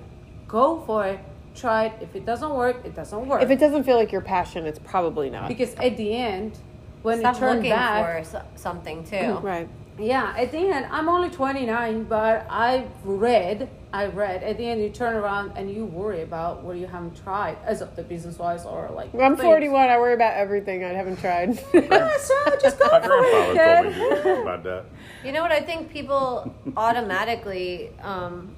[0.48, 1.20] Go for it.
[1.56, 1.94] Try it.
[2.02, 3.42] If it doesn't work, it doesn't work.
[3.44, 5.48] If it doesn't feel like your passion, it's probably not.
[5.48, 6.58] because at the end,
[7.04, 9.38] when Stop you turn looking back, for something too.
[9.42, 9.68] Right.
[10.00, 14.82] Yeah, at the end, I'm only 29, but i've read, I read, at the end,
[14.82, 18.40] you turn around and you worry about what you haven't tried as of the business
[18.40, 19.14] wise or like.
[19.14, 19.46] I'm things.
[19.46, 19.90] 41.
[19.90, 21.50] I worry about everything I haven't tried.
[21.74, 24.86] Yeah, so just go My for grandfather it, told me about that.
[25.24, 25.52] You know what?
[25.52, 28.56] I think people automatically, um,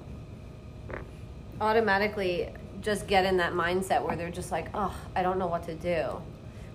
[1.60, 2.48] automatically
[2.80, 5.74] just get in that mindset where they're just like, oh, I don't know what to
[5.74, 6.22] do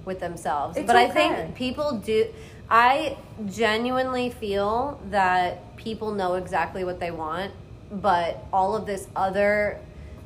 [0.05, 0.77] with themselves.
[0.77, 2.27] It's but I think people do.
[2.71, 3.17] I
[3.47, 7.51] genuinely feel that people know exactly what they want,
[7.91, 9.77] but all of this other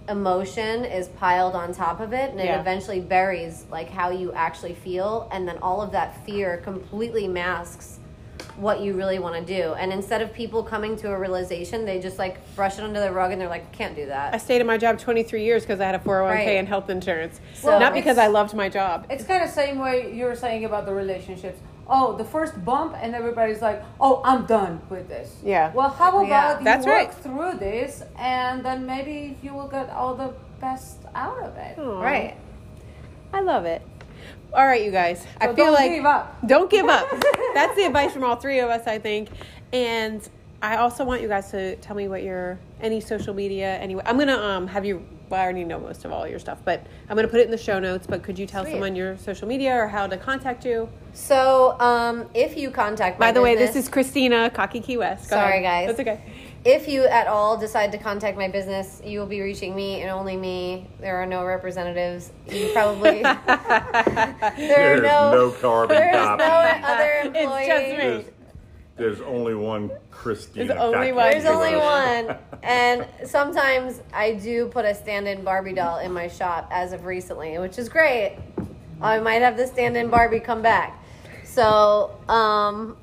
[0.08, 4.76] emotion is piled on top of it and it eventually buries like how you actually
[4.76, 7.98] feel and then all of that fear completely masks
[8.58, 9.74] what you really want to do.
[9.74, 13.12] And instead of people coming to a realization, they just like brush it under the
[13.12, 14.36] rug and they're like, can't do that.
[14.36, 16.48] I stayed in my job 23 years because I had a 401k Right.
[16.58, 17.42] and health insurance.
[17.56, 19.08] So- Not because I loved my job.
[19.10, 21.60] It's kind of the same way you were saying about the relationships.
[21.88, 25.72] Oh, the first bump, and everybody's like, "Oh, I'm done with this." Yeah.
[25.74, 26.58] Well, how about Yeah.
[26.60, 27.14] you That's work right.
[27.14, 31.78] through this, and then maybe you will get all the best out of it.
[31.78, 32.02] Aw.
[32.02, 32.36] Right.
[33.34, 33.82] I love it.
[34.54, 35.26] All right, you guys.
[35.40, 36.48] I So feel don't like give up.
[36.48, 37.08] don't give up.
[37.54, 39.30] That's the advice from all three of us, I think.
[39.74, 40.28] And
[40.64, 44.02] I also want you guys to tell me what your any social media anyway.
[44.06, 45.06] I'm gonna um have you.
[45.30, 47.52] Well, I already know most of all your stuff, but I'm gonna put it in
[47.52, 48.06] the show notes.
[48.08, 48.74] But could you tell Sweet.
[48.74, 50.88] someone your social media or how to contact you?
[51.14, 55.30] So, um, if you contact my By the way, this is Christina Cocky Key West.
[55.30, 55.88] Go Sorry, ahead.
[55.88, 55.98] guys.
[55.98, 56.34] That's okay.
[56.64, 60.10] If you at all decide to contact my business, you will be reaching me and
[60.12, 60.88] only me.
[61.00, 62.32] There are no representatives.
[62.52, 63.34] You probably there
[64.44, 67.68] are There's no, no carbon there's no other It's employee.
[67.68, 68.34] just me.
[68.98, 70.68] There's, only one Christina.
[70.68, 71.30] There's only one.
[71.32, 72.38] There's only one.
[72.64, 77.58] And sometimes I do put a stand-in Barbie doll in my shop as of recently,
[77.58, 78.38] which is great.
[79.02, 81.04] I might have the stand-in Barbie come back.
[81.44, 82.96] So, um,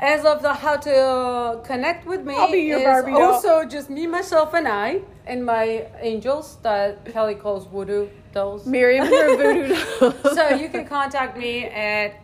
[0.00, 3.32] As of the how to connect with me I'll be your is Barbie doll.
[3.34, 8.66] also just me, myself, and I, and my angels that Kelly calls voodoo dolls.
[8.66, 9.68] Miriam, her voodoo
[10.00, 10.12] doll.
[10.34, 12.16] so you can contact me at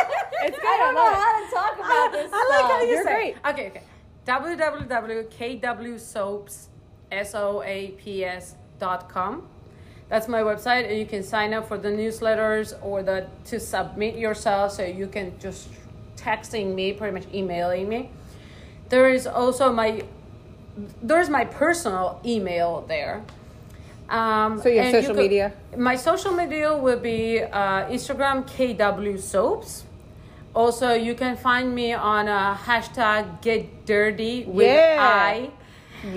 [0.46, 0.66] It's good.
[0.66, 3.14] I don't know how to talk about this I like how you You're say.
[3.14, 3.34] great.
[3.50, 3.82] Okay, okay.
[4.26, 6.68] www.kwsoaps
[7.10, 9.32] s o a p s dot com.
[10.10, 13.18] That's my website, and you can sign up for the newsletters or the
[13.50, 14.66] to submit yourself.
[14.76, 15.68] So you can just
[16.16, 18.00] texting me, pretty much emailing me.
[18.90, 19.90] There is also my
[21.08, 23.16] there's my personal email there.
[24.18, 25.46] Um, So your social could- media?
[25.90, 29.72] My social media will be uh, Instagram KW Soaps.
[30.62, 34.98] Also, you can find me on uh, hashtag Get Dirty with Yeah.
[35.28, 35.50] I.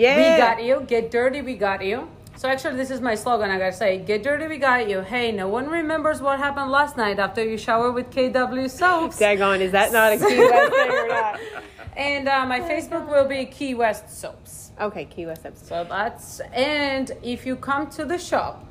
[0.03, 0.17] Yeah.
[0.19, 0.75] We got you.
[0.93, 1.99] Get dirty, we got you.
[2.37, 3.49] So actually, this is my slogan.
[3.49, 5.01] I gotta say, get dirty, we got you.
[5.01, 9.19] Hey, no one remembers what happened last night after you shower with KW soaps.
[9.19, 11.39] Daggone, is that not a Key West thing or not?
[11.97, 14.69] And uh, my Facebook will be Key West Soaps.
[14.79, 15.67] Okay, Key West Soaps.
[15.67, 18.63] So that's and if you come to the shop,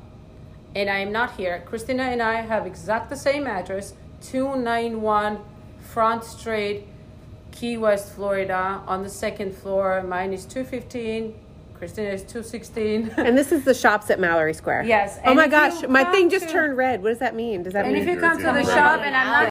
[0.76, 5.00] and I am not here, Christina and I have exact the same address, two nine
[5.02, 5.40] one
[5.80, 6.84] Front Street,
[7.50, 8.80] Key West, Florida.
[8.86, 11.34] On the second floor, mine is two fifteen.
[11.78, 13.10] Christina is two sixteen.
[13.16, 14.84] And this is the shops at Mallory Square.
[14.84, 17.02] Yes, Oh my gosh, my thing just to- turned red.
[17.02, 17.62] What does that mean?
[17.62, 19.44] Does that And mean if you come to the shop, and I'm not